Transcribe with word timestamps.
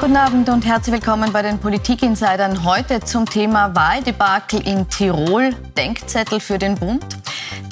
Guten 0.00 0.16
Abend 0.16 0.48
und 0.48 0.64
herzlich 0.64 0.94
willkommen 0.94 1.30
bei 1.30 1.42
den 1.42 1.58
Politikinsidern. 1.58 2.64
Heute 2.64 3.00
zum 3.00 3.26
Thema 3.26 3.74
Wahldebakel 3.76 4.66
in 4.66 4.88
Tirol, 4.88 5.50
Denkzettel 5.76 6.40
für 6.40 6.58
den 6.58 6.74
Bund. 6.74 7.04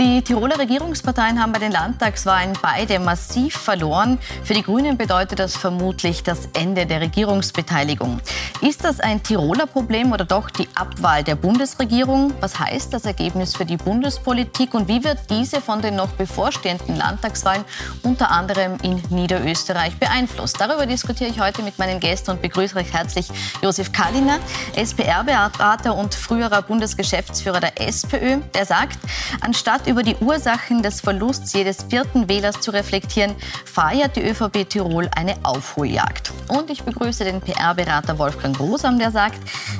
Die 0.00 0.22
Tiroler 0.22 0.61
Regierungsparteien 0.61 1.43
haben 1.43 1.50
bei 1.50 1.59
den 1.59 1.72
Landtagswahlen 1.72 2.52
beide 2.62 3.00
massiv 3.00 3.57
verloren. 3.57 4.21
Für 4.45 4.54
die 4.54 4.62
Grünen 4.62 4.96
bedeutet 4.96 5.40
das 5.40 5.57
vermutlich 5.57 6.22
das 6.22 6.48
Ende 6.52 6.86
der 6.86 7.00
Regierungsbeteiligung. 7.00 8.21
Ist 8.61 8.84
das 8.84 9.00
ein 9.00 9.25
Tiroler 9.25 9.66
Problem 9.66 10.12
oder 10.12 10.25
doch 10.25 10.50
die 10.50 10.68
Abwahl 10.76 11.25
der 11.25 11.34
Bundesregierung? 11.34 12.32
Was 12.39 12.61
heißt 12.61 12.95
das 12.95 13.07
Ergebnis 13.07 13.57
für 13.57 13.64
die 13.64 13.76
Bundespolitik 13.76 14.72
und 14.75 14.86
wie 14.86 15.03
wird 15.03 15.18
diese 15.30 15.61
von 15.61 15.82
den 15.82 15.96
noch 15.96 16.11
bevorstehenden 16.11 16.94
Landtagswahlen 16.96 17.64
unter 18.04 18.30
anderem 18.30 18.76
in 18.82 19.03
Niederösterreich 19.11 19.96
beeinflusst? 19.99 20.61
Darüber 20.61 20.86
diskutiere 20.86 21.29
ich 21.29 21.40
heute 21.40 21.62
mit 21.62 21.76
meinen 21.80 21.99
Gästen 21.99 22.30
und 22.30 22.40
begrüße 22.40 22.76
recht 22.76 22.93
herzlich 22.93 23.26
Josef 23.62 23.90
Kalliner, 23.90 24.39
SPR-Berater 24.76 25.96
und 25.96 26.14
früherer 26.14 26.62
Bundesgeschäftsführer 26.62 27.58
der 27.58 27.80
SPÖ. 27.80 28.36
Der 28.54 28.64
sagt, 28.64 29.00
anstatt 29.40 29.87
über 29.88 30.02
die 30.02 30.16
Ursachen 30.16 30.82
des 30.82 31.00
Verlusts 31.00 31.54
jedes 31.54 31.82
vierten 31.84 32.28
Wählers 32.28 32.60
zu 32.60 32.70
reflektieren, 32.70 33.34
feiert 33.64 34.16
die 34.16 34.22
ÖVP 34.22 34.69
Tirol 34.69 35.08
eine 35.16 35.34
Aufholjagd. 35.42 36.30
Und 36.48 36.69
ich 36.70 36.83
begrüße 36.83 37.24
den 37.24 37.41
PR-Berater 37.41 38.19
Wolfgang 38.19 38.55
Grosam, 38.55 38.98
der 38.98 39.11
sagt, 39.11 39.38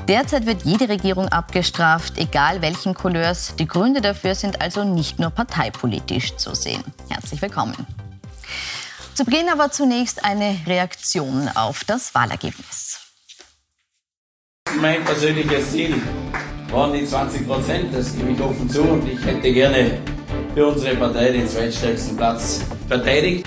derzeit 0.09 0.47
wird 0.47 0.63
jede 0.63 0.89
Regierung 0.89 1.29
abgestraft, 1.29 2.17
egal 2.17 2.63
welchen 2.63 2.95
Couleurs. 2.95 3.55
Die 3.57 3.69
Gründe 3.69 4.01
dafür 4.01 4.35
sind 4.35 4.61
also 4.63 4.83
nicht 4.83 5.19
nur 5.19 5.31
parteipolitisch 5.31 6.37
zu 6.37 6.55
sehen. 6.55 6.83
Herzlich 7.11 7.43
willkommen. 7.43 7.87
Zu 9.15 9.25
Beginn 9.25 9.49
aber 9.51 9.71
zunächst 9.71 10.25
eine 10.25 10.59
Reaktion 10.67 11.51
auf 11.55 11.85
das 11.85 12.15
Wahlergebnis. 12.15 13.01
Mein 14.81 15.05
persönliches 15.05 15.73
Ziel 15.73 16.01
waren 16.73 16.93
die 16.93 17.05
20 17.05 17.47
Prozent, 17.47 17.87
das 17.93 18.17
gebe 18.17 18.33
ich 18.33 18.41
offen 18.41 18.69
zu. 18.69 18.83
Und 18.83 19.09
ich 19.09 19.25
hätte 19.25 19.53
gerne 19.53 19.91
für 20.55 20.67
unsere 20.67 20.97
Partei 20.97 21.31
den 21.31 21.49
zweitstärksten 21.49 22.17
Platz 22.17 22.65
verteidigt. 22.89 23.47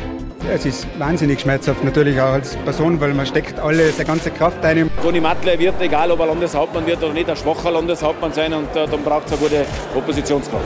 Es 0.50 0.66
ist 0.66 0.88
wahnsinnig 0.98 1.40
schmerzhaft, 1.40 1.84
natürlich 1.84 2.20
auch 2.20 2.34
als 2.34 2.56
Person, 2.58 3.00
weil 3.00 3.14
man 3.14 3.26
steckt 3.28 3.60
alle 3.60 3.92
seine 3.92 4.06
ganze 4.06 4.32
Kraft 4.32 4.64
ein. 4.66 4.90
Toni 5.02 5.22
Matle 5.22 5.58
wird, 5.60 5.80
egal 5.80 6.10
ob 6.12 6.20
er 6.20 6.28
Landeshauptmann 6.28 6.86
wird 6.88 6.98
oder 7.04 7.14
nicht, 7.14 7.30
ein 7.30 7.38
schwacher 7.38 7.72
Landeshauptmann 7.72 8.34
sein 8.34 8.54
und 8.54 8.76
äh, 8.76 8.88
dann 8.88 9.04
braucht 9.04 9.28
es 9.28 9.34
eine 9.34 9.42
gute 9.42 9.66
Oppositionskraft. 9.96 10.66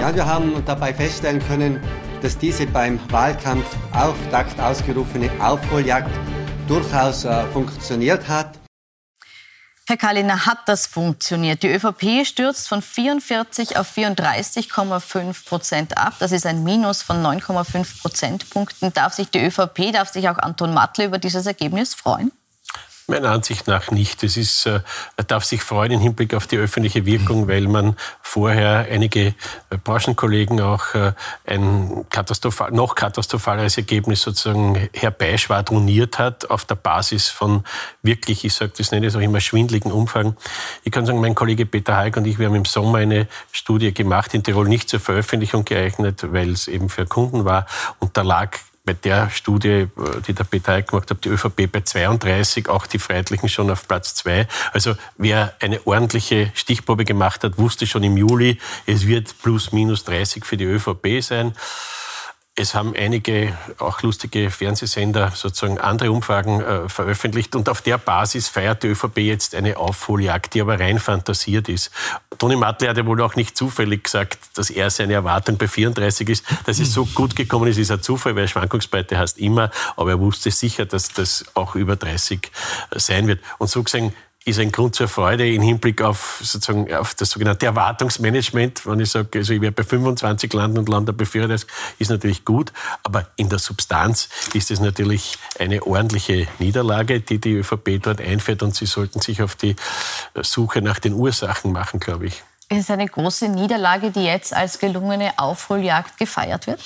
Ja, 0.00 0.14
wir 0.14 0.26
haben 0.26 0.52
dabei 0.66 0.92
feststellen 0.92 1.40
können, 1.48 1.80
dass 2.20 2.36
diese 2.36 2.66
beim 2.66 3.00
Wahlkampf 3.10 3.64
auf 3.92 4.16
Takt 4.30 4.60
ausgerufene 4.60 5.30
Aufholjagd 5.40 6.10
durchaus 6.68 7.24
äh, 7.24 7.44
funktioniert 7.52 8.28
hat. 8.28 8.65
Herr 9.88 9.96
Kalliner, 9.96 10.46
hat 10.46 10.68
das 10.68 10.88
funktioniert? 10.88 11.62
Die 11.62 11.68
ÖVP 11.68 12.26
stürzt 12.26 12.66
von 12.66 12.82
44 12.82 13.76
auf 13.76 13.96
34,5 13.96 15.44
Prozent 15.46 15.96
ab. 15.96 16.14
Das 16.18 16.32
ist 16.32 16.44
ein 16.44 16.64
Minus 16.64 17.02
von 17.02 17.22
9,5 17.22 18.00
Prozentpunkten. 18.02 18.92
Darf 18.92 19.14
sich 19.14 19.30
die 19.30 19.38
ÖVP, 19.38 19.92
darf 19.92 20.08
sich 20.08 20.28
auch 20.28 20.38
Anton 20.38 20.74
Matle 20.74 21.04
über 21.04 21.18
dieses 21.18 21.46
Ergebnis 21.46 21.94
freuen? 21.94 22.32
Meiner 23.08 23.30
Ansicht 23.30 23.68
nach 23.68 23.92
nicht. 23.92 24.24
Es 24.24 24.36
ist, 24.36 24.66
äh, 24.66 24.80
darf 25.28 25.44
sich 25.44 25.62
freuen 25.62 25.92
im 25.92 26.00
Hinblick 26.00 26.34
auf 26.34 26.48
die 26.48 26.56
öffentliche 26.56 27.06
Wirkung, 27.06 27.46
weil 27.46 27.68
man 27.68 27.96
vorher 28.20 28.88
einige 28.90 29.26
äh, 29.26 29.34
Branchenkollegen 29.82 30.60
auch 30.60 30.92
äh, 30.94 31.12
ein 31.46 32.04
katastrophal, 32.10 32.72
noch 32.72 32.96
katastrophaleres 32.96 33.76
Ergebnis 33.76 34.22
sozusagen 34.22 34.88
herbeischwadroniert 34.92 36.18
hat 36.18 36.50
auf 36.50 36.64
der 36.64 36.74
Basis 36.74 37.28
von 37.28 37.62
wirklich, 38.02 38.44
ich 38.44 38.54
sage 38.54 38.72
das 38.76 38.90
nenne 38.90 39.06
ich 39.06 39.14
auch 39.14 39.20
immer, 39.20 39.40
schwindligen 39.40 39.92
Umfang. 39.92 40.36
Ich 40.82 40.90
kann 40.90 41.06
sagen, 41.06 41.20
mein 41.20 41.36
Kollege 41.36 41.64
Peter 41.64 41.96
Heik 41.96 42.16
und 42.16 42.26
ich, 42.26 42.40
wir 42.40 42.48
haben 42.48 42.56
im 42.56 42.64
Sommer 42.64 42.98
eine 42.98 43.28
Studie 43.52 43.94
gemacht, 43.94 44.34
in 44.34 44.42
Tirol 44.42 44.66
nicht 44.66 44.88
zur 44.88 44.98
Veröffentlichung 44.98 45.64
geeignet, 45.64 46.26
weil 46.32 46.50
es 46.50 46.66
eben 46.66 46.88
für 46.88 47.06
Kunden 47.06 47.44
war. 47.44 47.66
Und 48.00 48.16
da 48.16 48.22
lag 48.22 48.58
bei 48.86 48.94
der 48.94 49.28
Studie, 49.30 49.88
die 50.26 50.32
der 50.32 50.44
Peter 50.44 50.80
gemacht 50.80 51.10
hat, 51.10 51.24
die 51.24 51.28
ÖVP 51.28 51.70
bei 51.70 51.80
32, 51.82 52.68
auch 52.68 52.86
die 52.86 52.98
Freiheitlichen 52.98 53.48
schon 53.48 53.68
auf 53.70 53.86
Platz 53.86 54.14
2. 54.14 54.46
Also 54.72 54.94
wer 55.18 55.54
eine 55.60 55.86
ordentliche 55.86 56.52
Stichprobe 56.54 57.04
gemacht 57.04 57.44
hat, 57.44 57.58
wusste 57.58 57.86
schon 57.86 58.04
im 58.04 58.16
Juli, 58.16 58.58
es 58.86 59.06
wird 59.06 59.34
plus 59.42 59.72
minus 59.72 60.04
30 60.04 60.46
für 60.46 60.56
die 60.56 60.64
ÖVP 60.64 61.20
sein. 61.20 61.52
Es 62.58 62.74
haben 62.74 62.94
einige 62.96 63.52
auch 63.78 64.00
lustige 64.00 64.50
Fernsehsender 64.50 65.30
sozusagen 65.34 65.78
andere 65.78 66.10
Umfragen 66.10 66.62
äh, 66.62 66.88
veröffentlicht 66.88 67.54
und 67.54 67.68
auf 67.68 67.82
der 67.82 67.98
Basis 67.98 68.48
feiert 68.48 68.82
die 68.82 68.88
ÖVP 68.88 69.18
jetzt 69.18 69.54
eine 69.54 69.76
Aufholjagd, 69.76 70.54
die 70.54 70.62
aber 70.62 70.80
rein 70.80 70.98
fantasiert 70.98 71.68
ist. 71.68 71.90
Toni 72.38 72.56
Matle 72.56 72.88
hat 72.88 72.96
ja 72.96 73.04
wohl 73.04 73.20
auch 73.20 73.36
nicht 73.36 73.58
zufällig 73.58 74.04
gesagt, 74.04 74.38
dass 74.54 74.70
er 74.70 74.88
seine 74.88 75.12
Erwartung 75.12 75.58
bei 75.58 75.68
34 75.68 76.30
ist. 76.30 76.46
Dass 76.64 76.78
es 76.78 76.94
so 76.94 77.04
gut 77.04 77.36
gekommen 77.36 77.68
ist, 77.68 77.76
ist 77.76 77.90
ein 77.90 78.02
Zufall, 78.02 78.34
weil 78.36 78.48
Schwankungsbreite 78.48 79.18
heißt 79.18 79.36
immer, 79.36 79.70
aber 79.96 80.12
er 80.12 80.20
wusste 80.20 80.50
sicher, 80.50 80.86
dass 80.86 81.08
das 81.08 81.44
auch 81.52 81.74
über 81.74 81.96
30 81.96 82.50
sein 82.94 83.26
wird. 83.26 83.40
Und 83.58 83.68
so 83.68 83.82
gesehen 83.82 84.14
ist 84.46 84.60
ein 84.60 84.70
Grund 84.70 84.94
zur 84.94 85.08
Freude 85.08 85.52
im 85.52 85.60
Hinblick 85.60 86.00
auf, 86.02 86.38
sozusagen, 86.40 86.94
auf 86.94 87.14
das 87.14 87.30
sogenannte 87.30 87.66
Erwartungsmanagement. 87.66 88.86
Wenn 88.86 89.00
ich 89.00 89.10
sage, 89.10 89.40
also 89.40 89.52
ich 89.52 89.60
werde 89.60 89.74
bei 89.74 89.82
25 89.82 90.52
landen 90.52 90.78
und 90.78 91.16
bei 91.16 91.24
34, 91.24 91.68
ist 91.98 92.10
natürlich 92.10 92.44
gut. 92.44 92.72
Aber 93.02 93.26
in 93.34 93.48
der 93.48 93.58
Substanz 93.58 94.28
ist 94.54 94.70
es 94.70 94.78
natürlich 94.78 95.36
eine 95.58 95.82
ordentliche 95.82 96.46
Niederlage, 96.60 97.20
die 97.20 97.38
die 97.38 97.54
ÖVP 97.54 98.00
dort 98.00 98.20
einfährt. 98.20 98.62
Und 98.62 98.76
sie 98.76 98.86
sollten 98.86 99.20
sich 99.20 99.42
auf 99.42 99.56
die 99.56 99.74
Suche 100.40 100.80
nach 100.80 101.00
den 101.00 101.14
Ursachen 101.14 101.72
machen, 101.72 101.98
glaube 101.98 102.26
ich. 102.26 102.44
Ist 102.68 102.80
es 102.80 102.90
eine 102.90 103.06
große 103.06 103.48
Niederlage, 103.48 104.10
die 104.10 104.24
jetzt 104.24 104.52
als 104.52 104.80
gelungene 104.80 105.38
Aufholjagd 105.38 106.18
gefeiert 106.18 106.66
wird? 106.66 106.80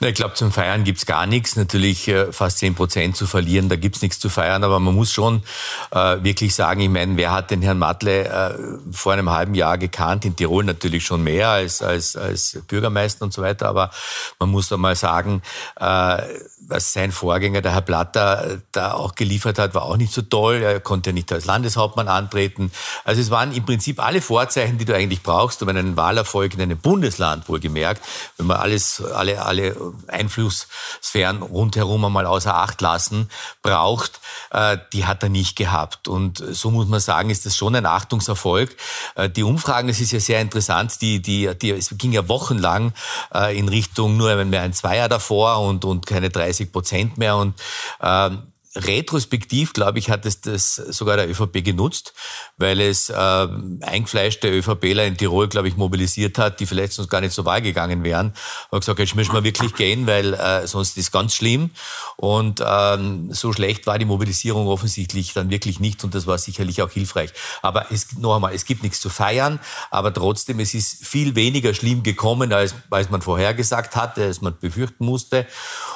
Na, 0.00 0.08
ich 0.08 0.14
glaube, 0.14 0.34
zum 0.34 0.50
Feiern 0.50 0.82
gibt's 0.82 1.06
gar 1.06 1.26
nichts. 1.26 1.54
Natürlich 1.54 2.08
äh, 2.08 2.32
fast 2.32 2.58
10 2.58 2.74
Prozent 2.74 3.16
zu 3.16 3.28
verlieren, 3.28 3.68
da 3.68 3.76
gibt's 3.76 4.02
nichts 4.02 4.18
zu 4.18 4.28
feiern. 4.28 4.64
Aber 4.64 4.80
man 4.80 4.92
muss 4.92 5.12
schon 5.12 5.44
äh, 5.92 6.16
wirklich 6.24 6.56
sagen, 6.56 6.80
ich 6.80 6.88
meine, 6.88 7.16
wer 7.16 7.30
hat 7.30 7.52
den 7.52 7.62
Herrn 7.62 7.78
Matle 7.78 8.24
äh, 8.24 8.54
vor 8.92 9.12
einem 9.12 9.30
halben 9.30 9.54
Jahr 9.54 9.78
gekannt? 9.78 10.24
In 10.24 10.34
Tirol 10.34 10.64
natürlich 10.64 11.04
schon 11.04 11.22
mehr 11.22 11.50
als, 11.50 11.80
als, 11.80 12.16
als 12.16 12.58
Bürgermeister 12.66 13.24
und 13.24 13.32
so 13.32 13.40
weiter. 13.40 13.68
Aber 13.68 13.92
man 14.40 14.50
muss 14.50 14.68
da 14.68 14.78
mal 14.78 14.96
sagen, 14.96 15.42
äh, 15.78 16.22
was 16.70 16.92
sein 16.92 17.12
Vorgänger, 17.12 17.62
der 17.62 17.72
Herr 17.72 17.80
Platter, 17.82 18.58
da 18.72 18.94
auch 18.94 19.14
geliefert 19.14 19.58
hat, 19.58 19.74
war 19.74 19.82
auch 19.82 19.96
nicht 19.96 20.12
so 20.12 20.22
toll. 20.22 20.62
Er 20.62 20.80
konnte 20.80 21.12
nicht 21.12 21.32
als 21.32 21.44
Landeshauptmann 21.44 22.08
antreten. 22.08 22.72
Also 23.04 23.20
es 23.20 23.30
waren 23.30 23.52
im 23.52 23.64
Prinzip 23.64 24.02
alle 24.02 24.20
Vorzeichen, 24.20 24.78
die 24.78 24.84
du 24.84 24.94
eigentlich 24.94 25.19
brauchst, 25.22 25.62
um 25.62 25.68
einen 25.68 25.96
Wahlerfolg 25.96 26.54
in 26.54 26.60
einem 26.60 26.78
Bundesland 26.78 27.48
wohlgemerkt, 27.48 28.02
wenn 28.36 28.46
man 28.46 28.58
alles, 28.58 29.02
alle, 29.02 29.42
alle 29.42 29.76
Einflusssphären 30.08 31.42
rundherum 31.42 32.04
einmal 32.04 32.26
außer 32.26 32.54
Acht 32.54 32.80
lassen, 32.80 33.30
braucht, 33.62 34.20
äh, 34.50 34.76
die 34.92 35.06
hat 35.06 35.22
er 35.22 35.28
nicht 35.28 35.56
gehabt. 35.56 36.08
Und 36.08 36.38
so 36.50 36.70
muss 36.70 36.88
man 36.88 37.00
sagen, 37.00 37.30
ist 37.30 37.46
das 37.46 37.56
schon 37.56 37.74
ein 37.74 37.86
Achtungserfolg. 37.86 38.76
Äh, 39.14 39.30
die 39.30 39.44
Umfragen, 39.44 39.88
das 39.88 40.00
ist 40.00 40.12
ja 40.12 40.20
sehr 40.20 40.40
interessant, 40.40 41.00
die, 41.00 41.22
die, 41.22 41.50
die, 41.60 41.70
es 41.70 41.94
ging 41.96 42.12
ja 42.12 42.28
wochenlang 42.28 42.92
äh, 43.34 43.58
in 43.58 43.68
Richtung 43.68 44.16
nur 44.16 44.44
mehr 44.44 44.62
ein 44.62 44.72
Zweier 44.72 45.08
davor 45.08 45.60
und, 45.60 45.84
und 45.84 46.06
keine 46.06 46.30
30 46.30 46.50
30 46.50 46.72
Prozent 46.72 47.18
mehr. 47.18 47.36
Und 47.36 47.54
ähm, 48.02 48.42
retrospektiv, 48.76 49.72
glaube 49.72 49.98
ich, 49.98 50.10
hat 50.10 50.24
es 50.26 50.40
das 50.40 50.76
sogar 50.76 51.16
der 51.16 51.28
ÖVP 51.28 51.64
genutzt, 51.64 52.14
weil 52.56 52.80
es 52.80 53.10
äh, 53.10 53.14
eingefleischte 53.14 54.48
ÖVPler 54.48 55.06
in 55.06 55.16
Tirol, 55.16 55.48
glaube 55.48 55.66
ich, 55.66 55.76
mobilisiert 55.76 56.38
hat, 56.38 56.60
die 56.60 56.66
vielleicht 56.66 56.92
sonst 56.92 57.08
gar 57.08 57.20
nicht 57.20 57.32
zur 57.32 57.44
Wahl 57.44 57.62
gegangen 57.62 58.04
wären. 58.04 58.32
Und 58.70 58.80
gesagt, 58.80 59.00
jetzt 59.00 59.16
müssen 59.16 59.32
wir 59.32 59.42
wirklich 59.42 59.74
gehen, 59.74 60.06
weil 60.06 60.34
äh, 60.34 60.68
sonst 60.68 60.96
ist 60.98 61.10
ganz 61.10 61.34
schlimm. 61.34 61.70
Und 62.16 62.62
ähm, 62.64 63.32
so 63.32 63.52
schlecht 63.52 63.88
war 63.88 63.98
die 63.98 64.04
Mobilisierung 64.04 64.68
offensichtlich 64.68 65.32
dann 65.32 65.50
wirklich 65.50 65.80
nicht 65.80 66.04
und 66.04 66.14
das 66.14 66.28
war 66.28 66.38
sicherlich 66.38 66.80
auch 66.80 66.90
hilfreich. 66.90 67.32
Aber 67.62 67.90
es, 67.90 68.18
noch 68.18 68.36
einmal, 68.36 68.54
es 68.54 68.64
gibt 68.64 68.84
nichts 68.84 69.00
zu 69.00 69.08
feiern, 69.08 69.58
aber 69.90 70.14
trotzdem, 70.14 70.60
es 70.60 70.74
ist 70.74 71.04
viel 71.04 71.34
weniger 71.34 71.74
schlimm 71.74 72.04
gekommen, 72.04 72.52
als, 72.52 72.76
als 72.90 73.10
man 73.10 73.20
vorhergesagt 73.20 73.96
hatte, 73.96 74.22
als 74.24 74.40
man 74.40 74.56
befürchten 74.60 75.04
musste. 75.04 75.46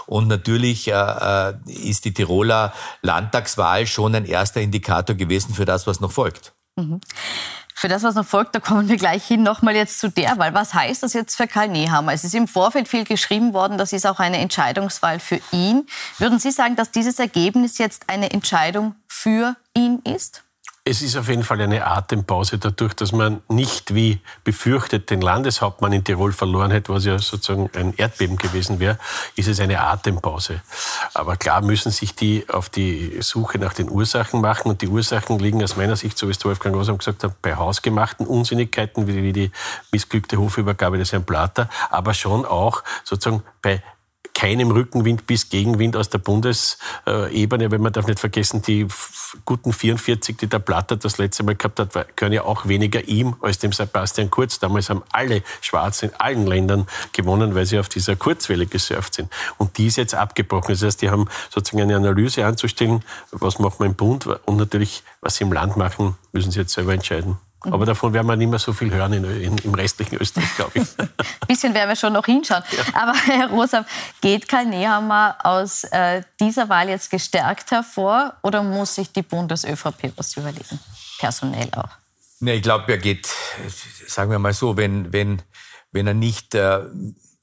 Und 0.07 0.27
natürlich 0.27 0.89
äh, 0.89 0.93
äh 0.93 1.55
ist 1.67 2.05
die 2.05 2.13
Tiroler 2.13 2.64
Landtagswahl 3.03 3.87
schon 3.87 4.15
ein 4.15 4.25
erster 4.25 4.61
Indikator 4.61 5.17
gewesen 5.17 5.55
für 5.55 5.65
das, 5.65 5.87
was 5.87 6.01
noch 6.01 6.13
folgt. 6.13 6.53
Mhm. 6.77 7.01
Für 7.77 7.89
das, 7.89 8.05
was 8.05 8.15
noch 8.15 8.25
folgt, 8.25 8.55
da 8.55 8.61
kommen 8.61 8.89
wir 8.89 8.97
gleich 8.97 9.27
hin. 9.27 9.43
Nochmal 9.43 9.75
jetzt 9.75 9.99
zu 9.99 10.09
der 10.09 10.39
Wahl. 10.39 10.55
Was 10.55 10.75
heißt 10.75 11.03
das 11.03 11.13
jetzt 11.13 11.37
für 11.37 11.49
Karl 11.49 11.69
Nehammer? 11.69 12.13
Es 12.13 12.25
ist 12.25 12.35
im 12.35 12.47
Vorfeld 12.47 12.89
viel 12.89 13.05
geschrieben 13.05 13.53
worden, 13.53 13.79
das 13.79 13.93
ist 13.93 14.07
auch 14.07 14.21
eine 14.21 14.39
Entscheidungswahl 14.39 15.19
für 15.19 15.41
ihn. 15.51 15.87
Würden 16.19 16.39
Sie 16.39 16.53
sagen, 16.53 16.77
dass 16.77 16.93
dieses 16.93 17.19
Ergebnis 17.19 17.79
jetzt 17.79 18.09
eine 18.09 18.31
Entscheidung 18.31 18.95
für 19.09 19.57
ihn 19.77 20.01
ist? 20.05 20.45
Es 20.87 21.01
ist 21.01 21.17
auf 21.17 21.31
jeden 21.31 21.45
Fall 21.45 21.63
eine 21.63 21.87
Atempause 21.87 22.59
dadurch, 22.59 22.93
dass 22.93 23.11
man 23.11 23.41
nicht 23.49 23.95
wie 23.95 24.21
befürchtet 24.45 25.09
den 25.09 25.23
Landeshauptmann 25.23 25.95
in 25.95 26.05
Tirol 26.05 26.35
verloren 26.35 26.71
hätte, 26.71 26.93
was 26.93 27.07
ja 27.07 27.19
sozusagen 27.19 27.71
ein 27.75 27.95
Erdbeben 27.97 28.37
gewesen 28.37 28.81
wäre, 28.81 28.99
ist 29.35 29.49
es 29.49 29.61
eine 29.61 29.81
Atempause. 29.81 30.61
Aber 31.15 31.39
klar 31.39 31.63
müssen 31.63 31.91
sich 31.91 32.15
die 32.15 32.47
auf 32.51 32.69
die 32.69 33.17
Suche 33.23 33.59
nach 33.59 33.73
den 33.73 33.89
Ursachen 33.89 34.43
machen 34.43 34.69
und 34.69 34.83
die 34.83 34.89
Ursachen 34.89 35.39
liegen 35.39 35.65
aus 35.65 35.77
meiner 35.77 35.97
Sicht, 35.97 36.19
so 36.19 36.29
wie 36.29 36.33
es 36.33 36.45
Wolfgang 36.45 36.77
Rosam 36.77 36.99
gesagt 36.99 37.25
hat, 37.25 37.41
bei 37.41 37.57
hausgemachten 37.57 38.27
Unsinnigkeiten 38.27 39.07
wie 39.07 39.33
die 39.33 39.53
missglückte 39.91 40.37
Hofübergabe 40.37 40.99
des 40.99 41.13
Herrn 41.13 41.25
Plater, 41.25 41.71
aber 41.89 42.13
schon 42.13 42.45
auch 42.45 42.85
sozusagen 43.05 43.43
bei 43.63 43.83
keinem 44.45 44.73
Rückenwind 44.73 45.27
bis 45.27 45.49
Gegenwind 45.49 45.97
aus 45.97 46.11
der 46.11 46.19
Bundesebene, 46.19 47.71
weil 47.71 47.79
man 47.79 47.95
darf 47.95 48.07
nicht 48.07 48.21
vergessen, 48.21 48.61
die 48.61 48.87
guten 49.47 49.73
44, 49.73 50.37
die 50.37 50.49
der 50.49 50.59
Platter 50.59 50.97
das 50.97 51.17
letzte 51.17 51.45
Mal 51.45 51.55
gehabt 51.55 51.81
hat, 51.81 52.15
gehören 52.15 52.35
ja 52.35 52.45
auch 52.45 52.69
weniger 52.69 53.09
ihm 53.09 53.37
als 53.41 53.59
dem 53.59 53.73
Sebastian 53.73 54.29
Kurz. 54.29 54.59
Damals 54.59 54.91
haben 54.91 55.03
alle 55.13 55.43
Schwarzen 55.63 56.11
in 56.11 56.17
allen 56.17 56.47
Ländern 56.47 56.87
gewonnen, 57.13 57.55
weil 57.55 57.65
sie 57.65 57.79
auf 57.79 57.89
dieser 57.89 58.17
Kurzwelle 58.17 58.67
gesurft 58.67 59.15
sind. 59.15 59.33
Und 59.57 59.79
die 59.79 59.87
ist 59.87 59.97
jetzt 59.97 60.15
abgebrochen. 60.15 60.75
Das 60.75 60.83
heißt, 60.83 61.01
die 61.01 61.09
haben 61.09 61.27
sozusagen 61.49 61.81
eine 61.81 61.97
Analyse 61.97 62.45
anzustellen, 62.45 63.03
was 63.31 63.59
macht 63.59 63.81
man 63.81 63.89
im 63.89 63.95
Bund 63.95 64.27
und 64.27 64.57
natürlich, 64.59 65.05
was 65.23 65.37
sie 65.37 65.45
im 65.45 65.55
Land 65.55 65.79
machen, 65.79 66.17
müssen 66.33 66.51
sie 66.51 66.61
jetzt 66.61 66.75
selber 66.75 66.93
entscheiden. 66.93 67.39
Aber 67.73 67.87
davon 67.87 68.13
werden 68.13 68.27
wir 68.27 68.37
nicht 68.37 68.51
mehr 68.51 68.59
so 68.59 68.73
viel 68.73 68.93
hören 68.93 69.13
in, 69.13 69.25
in, 69.25 69.59
im 69.59 69.75
restlichen 69.75 70.17
Österreich, 70.17 70.55
glaube 70.57 70.73
ich. 70.75 70.99
Ein 70.99 71.09
bisschen 71.49 71.75
werden 71.75 71.89
wir 71.89 71.97
schon 71.97 72.13
noch 72.13 72.27
hinschauen. 72.27 72.63
Ja. 72.77 73.03
Aber 73.03 73.15
Herr 73.15 73.49
Rosam, 73.51 73.85
geht 74.21 74.49
Karl 74.49 74.67
Nehammer 74.67 75.37
aus 75.43 75.85
äh, 75.85 76.23
dieser 76.41 76.69
Wahl 76.69 76.89
jetzt 76.89 77.11
gestärkt 77.11 77.71
hervor 77.71 78.35
oder 78.43 78.63
muss 78.63 78.95
sich 78.95 79.13
die 79.13 79.23
Bundes-ÖVP 79.23 80.13
was 80.17 80.37
überlegen? 80.37 80.79
Personell 81.19 81.69
auch. 81.77 81.91
Nee, 82.41 82.55
ich 82.55 82.63
glaube, 82.63 82.93
er 82.93 82.99
geht, 82.99 83.29
sagen 84.07 84.31
wir 84.31 84.39
mal 84.39 84.53
so, 84.53 84.77
wenn, 84.77 85.13
wenn, 85.13 85.43
wenn 85.93 86.07
er 86.07 86.15
nicht 86.15 86.55
äh, 86.55 86.81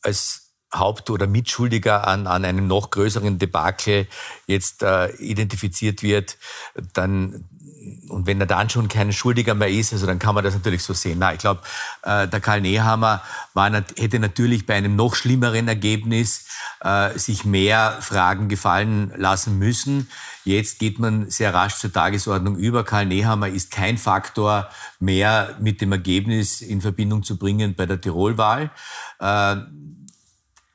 als 0.04 0.52
Haupt- 0.74 1.10
oder 1.10 1.28
Mitschuldiger 1.28 2.08
an, 2.08 2.28
an 2.28 2.46
einem 2.46 2.68
noch 2.68 2.92
größeren 2.92 3.40
Debakel 3.40 4.08
jetzt 4.48 4.84
äh, 4.84 5.12
identifiziert 5.16 6.02
wird, 6.02 6.38
dann 6.94 7.50
und 8.10 8.28
wenn 8.28 8.40
er 8.40 8.46
dann 8.46 8.70
schon 8.70 8.88
kein 8.88 9.12
Schuldiger 9.12 9.56
mehr 9.56 9.70
ist, 9.70 9.92
also 9.94 10.06
dann 10.06 10.20
kann 10.20 10.36
man 10.36 10.44
das 10.44 10.54
natürlich 10.54 10.84
so 10.84 10.94
sehen. 10.94 11.18
Na, 11.20 11.34
ich 11.34 11.40
glaube, 11.40 11.62
äh, 12.04 12.28
der 12.28 12.40
Karl 12.40 12.62
Nehammer 12.62 13.22
war, 13.54 13.72
hätte 13.72 14.20
natürlich 14.20 14.66
bei 14.66 14.76
einem 14.76 14.96
noch 14.96 15.16
schlimmeren 15.16 15.68
Ergebnis 15.68 16.46
äh, 16.82 17.18
sich 17.18 17.44
mehr 17.44 17.98
Fragen 18.02 18.50
gefallen 18.50 19.12
lassen 19.16 19.58
müssen. 19.58 20.10
Jetzt 20.44 20.80
geht 20.80 21.00
man 21.00 21.30
sehr 21.30 21.54
rasch 21.54 21.76
zur 21.76 21.92
Tagesordnung 21.92 22.56
über. 22.56 22.84
Karl 22.84 23.08
Nehammer 23.08 23.48
ist 23.48 23.72
kein 23.72 23.98
Faktor 23.98 24.70
mehr 25.00 25.56
mit 25.60 25.82
dem 25.82 25.92
Ergebnis 25.92 26.62
in 26.62 26.82
Verbindung 26.82 27.24
zu 27.24 27.38
bringen 27.38 27.74
bei 27.76 27.86
der 27.88 28.00
Tirolwahl. 28.00 28.70
Äh, 29.20 29.56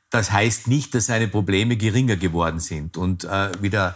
das 0.09 0.31
heißt 0.31 0.67
nicht, 0.67 0.93
dass 0.95 1.07
seine 1.07 1.27
Probleme 1.27 1.77
geringer 1.77 2.15
geworden 2.15 2.59
sind. 2.59 2.97
Und 2.97 3.23
äh, 3.23 3.51
wieder 3.61 3.95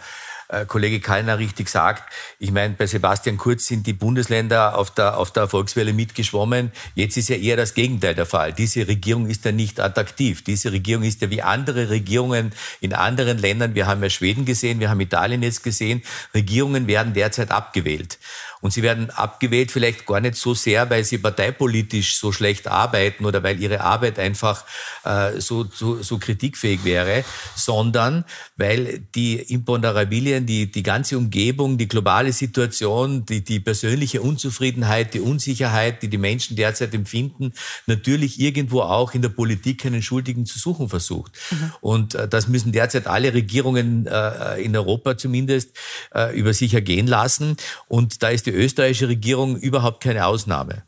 äh, 0.52 0.66
Kollege 0.66 1.00
Kallner 1.00 1.40
richtig 1.40 1.70
sagt. 1.70 2.12
Ich 2.38 2.52
meine, 2.52 2.76
bei 2.76 2.86
Sebastian 2.86 3.38
Kurz 3.38 3.66
sind 3.66 3.88
die 3.88 3.94
Bundesländer 3.94 4.78
auf 4.78 4.92
der, 4.92 5.18
auf 5.18 5.32
der 5.32 5.44
Erfolgswelle 5.44 5.94
mitgeschwommen. 5.94 6.72
Jetzt 6.94 7.18
ist 7.18 7.30
ja 7.30 7.38
eher 7.38 7.58
das 7.58 7.74
Gegenteil 7.74 8.16
der 8.16 8.26
Fall. 8.26 8.54
Diese 8.54 8.88
Regierung 8.88 9.28
ist 9.28 9.46
ja 9.46 9.52
nicht 9.52 9.80
attraktiv. 9.80 10.44
Diese 10.44 10.72
Regierung 10.72 11.04
ist 11.04 11.22
ja 11.22 11.30
wie 11.30 11.42
andere 11.42 11.90
Regierungen 11.90 12.52
in 12.82 12.94
anderen 12.94 13.38
Ländern. 13.38 13.76
Wir 13.76 13.88
haben 13.88 14.04
ja 14.04 14.10
Schweden 14.10 14.46
gesehen, 14.46 14.80
wir 14.80 14.90
haben 14.90 15.00
Italien 15.00 15.42
jetzt 15.42 15.64
gesehen. 15.64 16.04
Regierungen 16.34 16.88
werden 16.88 17.14
derzeit 17.14 17.52
abgewählt. 17.52 18.20
Und 18.62 18.72
sie 18.72 18.84
werden 18.84 19.10
abgewählt 19.10 19.72
vielleicht 19.72 20.06
gar 20.06 20.22
nicht 20.22 20.36
so 20.36 20.54
sehr, 20.54 20.90
weil 20.90 21.04
sie 21.04 21.18
parteipolitisch 21.18 22.18
so 22.18 22.32
schlecht 22.32 22.68
arbeiten 22.68 23.26
oder 23.26 23.44
weil 23.44 23.60
ihre 23.60 23.82
Arbeit 23.82 24.20
einfach 24.20 24.64
äh, 25.04 25.40
so, 25.40 25.66
so, 25.66 26.02
so 26.02 26.20
kritikfähig 26.20 26.84
wäre, 26.84 27.26
sondern 27.56 28.24
weil 28.56 29.00
die 29.16 29.36
Imponderabilien, 29.40 30.46
die, 30.46 30.72
die 30.72 30.84
ganze 30.84 31.18
Umgebung, 31.18 31.78
die 31.78 31.88
globale 31.88 32.32
Situation, 32.32 33.26
die, 33.26 33.44
die 33.44 33.60
persönliche 33.60 34.22
Unzufriedenheit, 34.22 35.14
die 35.14 35.20
Unsicherheit, 35.20 36.04
die 36.04 36.08
die 36.08 36.20
Menschen 36.20 36.56
derzeit 36.56 36.94
empfinden, 36.94 37.54
natürlich 37.88 38.40
irgendwo 38.40 38.82
auch 38.82 39.14
in 39.14 39.22
der 39.22 39.30
Politik 39.30 39.86
einen 39.86 40.04
Schuldigen 40.04 40.46
zu 40.46 40.60
suchen 40.60 40.88
versucht. 40.88 41.34
Mhm. 41.50 41.74
Und 41.82 42.16
äh, 42.16 42.28
das 42.28 42.48
müssen 42.48 42.72
derzeit 42.72 43.08
alle 43.08 43.34
Regierungen 43.34 44.06
äh, 44.06 44.62
in 44.62 44.76
Europa 44.76 45.18
zumindest 45.18 45.76
äh, 46.14 46.38
über 46.38 46.54
sich 46.54 46.74
ergehen 46.74 47.08
lassen. 47.08 47.58
Und 47.88 48.22
da 48.22 48.30
ist 48.30 48.46
die 48.46 48.51
die 48.52 48.58
österreichische 48.58 49.08
Regierung 49.08 49.56
überhaupt 49.56 50.04
keine 50.04 50.26
Ausnahme. 50.26 50.84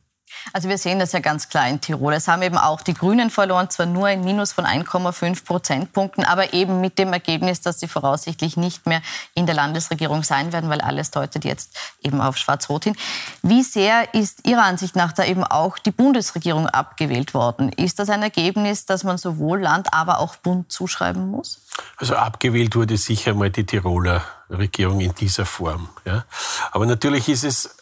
Also 0.52 0.68
wir 0.68 0.78
sehen 0.78 1.00
das 1.00 1.14
ja 1.14 1.20
ganz 1.20 1.48
klar 1.48 1.70
in 1.70 1.80
Tirol. 1.80 2.14
Es 2.14 2.28
haben 2.28 2.42
eben 2.42 2.58
auch 2.58 2.82
die 2.82 2.94
Grünen 2.94 3.30
verloren, 3.30 3.70
zwar 3.70 3.86
nur 3.86 4.08
ein 4.08 4.24
Minus 4.24 4.52
von 4.52 4.66
1,5 4.66 5.46
Prozentpunkten, 5.46 6.26
aber 6.26 6.54
eben 6.54 6.82
mit 6.82 7.00
dem 7.00 7.14
Ergebnis, 7.14 7.62
dass 7.62 7.80
sie 7.80 7.88
voraussichtlich 7.88 8.58
nicht 8.58 8.86
mehr 8.86 9.02
in 9.36 9.46
der 9.46 9.56
Landesregierung 9.56 10.24
sein 10.24 10.52
werden, 10.52 10.70
weil 10.70 10.82
alles 10.82 11.12
deutet 11.12 11.46
jetzt 11.46 11.78
eben 12.02 12.20
auf 12.20 12.38
Schwarz-Rot 12.38 12.84
hin. 12.84 12.96
Wie 13.42 13.64
sehr 13.64 14.14
ist 14.14 14.46
Ihrer 14.46 14.64
Ansicht 14.64 14.96
nach 14.96 15.14
da 15.14 15.24
eben 15.24 15.44
auch 15.44 15.78
die 15.80 15.92
Bundesregierung 15.92 16.68
abgewählt 16.68 17.34
worden? 17.34 17.70
Ist 17.70 18.00
das 18.00 18.10
ein 18.10 18.22
Ergebnis, 18.22 18.86
das 18.86 19.04
man 19.04 19.18
sowohl 19.18 19.62
Land, 19.62 19.94
aber 19.94 20.20
auch 20.20 20.36
Bund 20.36 20.72
zuschreiben 20.72 21.30
muss? 21.30 21.62
Also 21.98 22.16
abgewählt 22.16 22.76
wurde 22.76 22.98
sicher 22.98 23.34
mal 23.34 23.50
die 23.50 23.66
Tiroler 23.66 24.24
Regierung 24.58 25.00
in 25.00 25.14
dieser 25.16 25.46
Form. 25.46 25.90
Ja. 26.06 26.26
Aber 26.72 26.86
natürlich 26.86 27.30
ist 27.30 27.44
es 27.44 27.78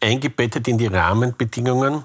eingebettet 0.00 0.68
in 0.68 0.78
die 0.78 0.86
Rahmenbedingungen 0.86 2.04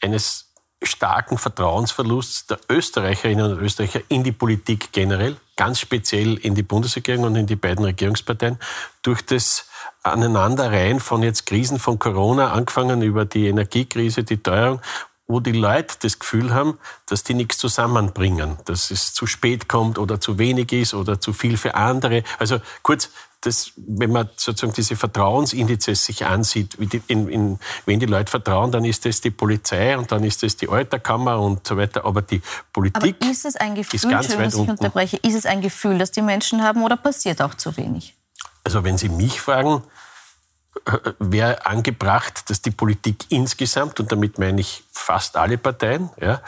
eines 0.00 0.46
starken 0.82 1.38
Vertrauensverlusts 1.38 2.46
der 2.46 2.58
Österreicherinnen 2.68 3.52
und 3.52 3.58
Österreicher 3.58 4.00
in 4.08 4.22
die 4.22 4.32
Politik 4.32 4.92
generell, 4.92 5.36
ganz 5.56 5.80
speziell 5.80 6.34
in 6.34 6.54
die 6.54 6.62
Bundesregierung 6.62 7.24
und 7.24 7.36
in 7.36 7.46
die 7.46 7.56
beiden 7.56 7.84
Regierungsparteien, 7.84 8.58
durch 9.02 9.22
das 9.22 9.66
Aneinanderreihen 10.02 11.00
von 11.00 11.22
jetzt 11.22 11.46
Krisen 11.46 11.78
von 11.78 11.98
Corona, 11.98 12.52
angefangen 12.52 13.02
über 13.02 13.24
die 13.24 13.48
Energiekrise, 13.48 14.22
die 14.22 14.42
Teuerung, 14.42 14.80
wo 15.26 15.40
die 15.40 15.52
Leute 15.52 15.96
das 16.02 16.18
Gefühl 16.18 16.54
haben, 16.54 16.78
dass 17.06 17.24
die 17.24 17.34
nichts 17.34 17.58
zusammenbringen, 17.58 18.58
dass 18.64 18.90
es 18.90 19.12
zu 19.12 19.26
spät 19.26 19.68
kommt 19.68 19.98
oder 19.98 20.20
zu 20.20 20.38
wenig 20.38 20.72
ist 20.72 20.94
oder 20.94 21.20
zu 21.20 21.32
viel 21.32 21.56
für 21.56 21.74
andere. 21.74 22.22
Also 22.38 22.60
kurz, 22.82 23.10
das, 23.40 23.72
wenn 23.76 24.12
man 24.12 24.28
sozusagen 24.36 24.72
diese 24.72 24.96
Vertrauensindizes 24.96 26.04
sich 26.04 26.24
ansieht, 26.26 26.74
in, 27.08 27.28
in, 27.28 27.58
wenn 27.84 28.00
die 28.00 28.06
Leute 28.06 28.30
vertrauen, 28.30 28.72
dann 28.72 28.84
ist 28.84 29.04
das 29.04 29.20
die 29.20 29.30
Polizei 29.30 29.96
und 29.96 30.10
dann 30.10 30.24
ist 30.24 30.42
das 30.42 30.56
die 30.56 30.68
Alterkammer 30.68 31.38
und 31.38 31.66
so 31.66 31.76
weiter. 31.76 32.04
Aber 32.04 32.22
die 32.22 32.42
Politik 32.72 33.16
Aber 33.20 33.30
ist 33.30 33.44
es 33.44 33.56
ein 33.56 33.74
Gefühl, 33.74 33.96
ist 33.96 34.08
ganz 34.08 34.36
weit 34.36 34.52
ich 34.52 34.56
unterbreche, 34.56 35.16
ist 35.18 35.34
es 35.34 35.46
ein 35.46 35.60
Gefühl, 35.60 35.98
das 35.98 36.10
die 36.10 36.22
Menschen 36.22 36.62
haben 36.62 36.82
oder 36.82 36.96
passiert 36.96 37.40
auch 37.42 37.54
zu 37.54 37.76
wenig? 37.76 38.14
Also 38.64 38.82
wenn 38.82 38.98
Sie 38.98 39.08
mich 39.08 39.40
fragen, 39.40 39.82
wäre 41.18 41.66
angebracht, 41.66 42.48
dass 42.50 42.62
die 42.62 42.70
Politik 42.70 43.26
insgesamt, 43.30 44.00
und 44.00 44.12
damit 44.12 44.38
meine 44.38 44.60
ich 44.60 44.84
fast 44.92 45.36
alle 45.36 45.58
Parteien, 45.58 46.10
ja, 46.20 46.40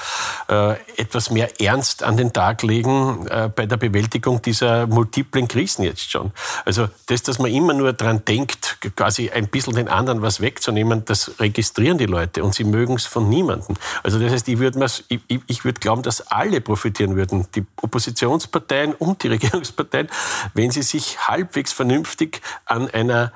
äh, 0.49 0.77
etwas 0.97 1.31
mehr 1.31 1.61
Ernst 1.61 2.03
an 2.03 2.17
den 2.17 2.33
Tag 2.33 2.63
legen 2.63 3.27
äh, 3.27 3.51
bei 3.55 3.67
der 3.67 3.77
Bewältigung 3.77 4.43
dieser 4.43 4.87
multiplen 4.87 5.49
Krisen 5.49 5.85
jetzt 5.85 6.11
schon. 6.11 6.33
Also 6.65 6.89
das, 7.07 7.23
dass 7.23 7.39
man 7.39 7.53
immer 7.53 7.75
nur 7.75 7.93
daran 7.93 8.25
denkt, 8.25 8.79
quasi 8.97 9.31
ein 9.31 9.49
bisschen 9.49 9.75
den 9.75 9.89
anderen 9.89 10.23
was 10.23 10.41
wegzunehmen, 10.41 11.05
das 11.05 11.33
registrieren 11.39 11.99
die 11.99 12.07
Leute 12.07 12.43
und 12.43 12.55
sie 12.55 12.65
mögen 12.65 12.95
es 12.95 13.07
von 13.07 13.29
niemandem. 13.29 13.77
Also 14.03 14.19
das 14.19 14.33
heißt, 14.33 14.49
ich 14.49 14.59
würde 14.59 14.85
ich, 15.09 15.21
ich 15.47 15.65
würd 15.65 15.81
glauben, 15.81 16.03
dass 16.03 16.27
alle 16.29 16.61
profitieren 16.61 17.17
würden, 17.17 17.47
die 17.55 17.65
Oppositionsparteien 17.77 18.95
und 18.95 19.23
die 19.23 19.29
Regierungsparteien, 19.39 20.09
wenn 20.55 20.71
sie 20.71 20.83
sich 20.83 21.29
halbwegs 21.29 21.73
vernünftig 21.73 22.41
an 22.65 22.89
einer 22.91 23.33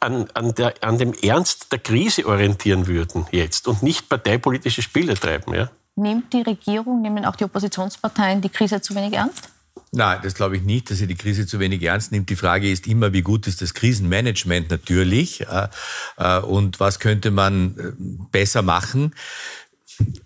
an, 0.00 0.28
an, 0.34 0.54
der, 0.54 0.74
an 0.82 0.98
dem 0.98 1.12
Ernst 1.12 1.72
der 1.72 1.78
Krise 1.78 2.26
orientieren 2.26 2.86
würden 2.86 3.26
jetzt 3.32 3.68
und 3.68 3.82
nicht 3.82 4.08
parteipolitische 4.08 4.82
Spiele 4.82 5.14
treiben. 5.14 5.54
Ja? 5.54 5.70
Nimmt 5.96 6.32
die 6.32 6.42
Regierung, 6.42 7.02
nehmen 7.02 7.24
auch 7.24 7.36
die 7.36 7.44
Oppositionsparteien 7.44 8.40
die 8.40 8.48
Krise 8.48 8.80
zu 8.80 8.94
wenig 8.94 9.14
ernst? 9.14 9.50
Nein, 9.92 10.20
das 10.22 10.34
glaube 10.34 10.56
ich 10.56 10.62
nicht, 10.62 10.90
dass 10.90 10.98
sie 10.98 11.08
die 11.08 11.16
Krise 11.16 11.46
zu 11.46 11.58
wenig 11.58 11.82
ernst 11.82 12.12
nimmt. 12.12 12.30
Die 12.30 12.36
Frage 12.36 12.70
ist 12.70 12.86
immer, 12.86 13.12
wie 13.12 13.22
gut 13.22 13.46
ist 13.48 13.60
das 13.60 13.74
Krisenmanagement 13.74 14.70
natürlich 14.70 15.40
äh, 15.40 15.68
äh, 16.16 16.38
und 16.40 16.78
was 16.78 17.00
könnte 17.00 17.32
man 17.32 17.76
äh, 17.76 17.92
besser 18.30 18.62
machen 18.62 19.14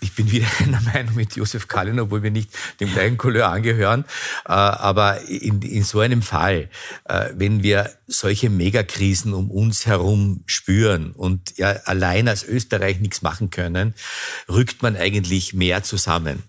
ich 0.01 0.15
bin 0.15 0.31
wieder 0.31 0.47
in 0.61 0.73
der 0.73 0.81
Meinung 0.81 1.15
mit 1.15 1.37
Josef 1.37 1.69
Kallin, 1.69 2.01
obwohl 2.01 2.23
wir 2.23 2.31
nicht 2.31 2.51
dem 2.81 2.93
gleichen 2.93 3.19
Couleur 3.19 3.49
angehören. 3.49 4.05
Äh, 4.47 4.53
aber 4.53 5.23
in, 5.23 5.63
in 5.63 5.83
so 5.83 6.01
einem 6.01 6.23
Fall, 6.23 6.69
äh, 7.05 7.31
wenn 7.35 7.63
wir 7.63 7.91
solche 8.07 8.51
Megakrisen 8.51 9.33
um 9.35 9.51
uns 9.51 9.87
herum 9.87 10.43
spüren 10.47 11.13
und 11.13 11.57
ja 11.57 11.71
allein 11.85 12.29
als 12.29 12.45
Österreich 12.45 13.01
nichts 13.01 13.23
machen 13.23 13.51
können, 13.51 13.95
rückt 14.49 14.83
man 14.83 14.97
eigentlich 14.97 15.55
mehr 15.55 15.83
zusammen. 15.83 16.43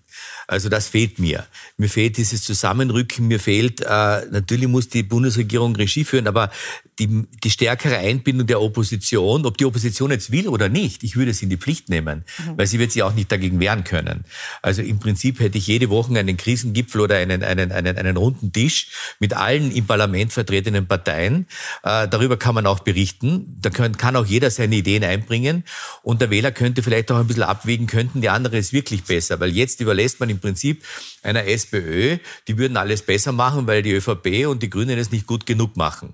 Also 0.48 0.70
das 0.70 0.88
fehlt 0.88 1.20
mir. 1.20 1.46
Mir 1.78 1.90
fehlt 1.90 2.18
dieses 2.18 2.44
Zusammenrücken, 2.44 3.28
mir 3.28 3.40
fehlt, 3.40 3.82
äh, 3.82 3.86
natürlich 4.32 4.68
muss 4.68 4.90
die 4.90 5.04
Bundesregierung 5.04 5.76
Regie 5.76 6.04
führen, 6.04 6.28
aber 6.28 6.52
die, 7.00 7.26
die 7.44 7.50
stärkere 7.50 7.98
Einbindung 7.98 8.48
der 8.48 8.62
Opposition, 8.62 9.46
ob 9.46 9.58
die 9.58 9.66
Opposition 9.66 10.12
jetzt 10.12 10.32
will 10.32 10.48
oder 10.48 10.70
nicht, 10.70 11.04
ich 11.04 11.16
würde 11.16 11.34
sie 11.34 11.46
in 11.46 11.50
die 11.50 11.58
Pflicht 11.58 11.90
nehmen, 11.90 12.24
mhm. 12.38 12.58
weil 12.58 12.68
sie 12.68 12.80
wird 12.80 12.92
sich 12.92 13.04
auch 13.04 13.14
nicht 13.14 13.32
dagegen 13.32 13.60
wehren 13.60 13.84
können. 13.84 14.26
Also 14.62 14.82
im 14.82 15.00
Prinzip 15.00 15.40
hätte 15.40 15.58
ich 15.58 15.68
jede 15.68 15.90
Woche 15.90 16.18
einen 16.18 16.38
Krisengipfel 16.38 17.02
oder 17.02 17.18
einen, 17.18 17.44
einen, 17.44 17.72
einen, 17.72 17.98
einen 17.98 18.18
runden 18.18 18.54
Tisch 18.54 18.88
mit 19.20 19.34
allen 19.34 19.72
im 19.72 19.86
Parlament 19.86 20.32
vertretenen 20.32 20.88
Parteien. 20.88 21.48
Äh, 21.84 22.08
darüber 22.08 22.38
kann 22.38 22.56
man 22.56 22.66
auch 22.66 22.80
berichten. 22.80 23.58
Da 23.62 23.70
können, 23.70 23.98
kann 23.98 24.16
auch 24.16 24.26
jeder 24.26 24.50
seine 24.52 24.76
Ideen 24.76 25.04
einbringen 25.04 25.64
und 26.04 26.22
der 26.22 26.30
Wähler 26.30 26.52
könnte 26.52 26.84
vielleicht 26.84 27.12
auch 27.12 27.18
ein 27.18 27.28
bisschen 27.28 27.44
abwägen, 27.44 27.88
könnten 27.88 28.22
die 28.22 28.30
andere 28.30 28.58
ist 28.58 28.74
wirklich 28.74 29.04
besser, 29.04 29.40
weil 29.40 29.50
jetzt 29.50 29.82
überlässt 29.82 30.20
man 30.20 30.30
im 30.36 30.40
Prinzip 30.40 30.84
einer 31.24 31.46
SPÖ, 31.46 32.18
die 32.48 32.58
würden 32.58 32.78
alles 32.78 33.02
besser 33.02 33.32
machen, 33.32 33.68
weil 33.68 33.82
die 33.82 33.94
ÖVP 33.94 34.48
und 34.48 34.62
die 34.62 34.70
Grünen 34.70 34.98
es 35.00 35.12
nicht 35.12 35.26
gut 35.26 35.46
genug 35.46 35.76
machen. 35.76 36.14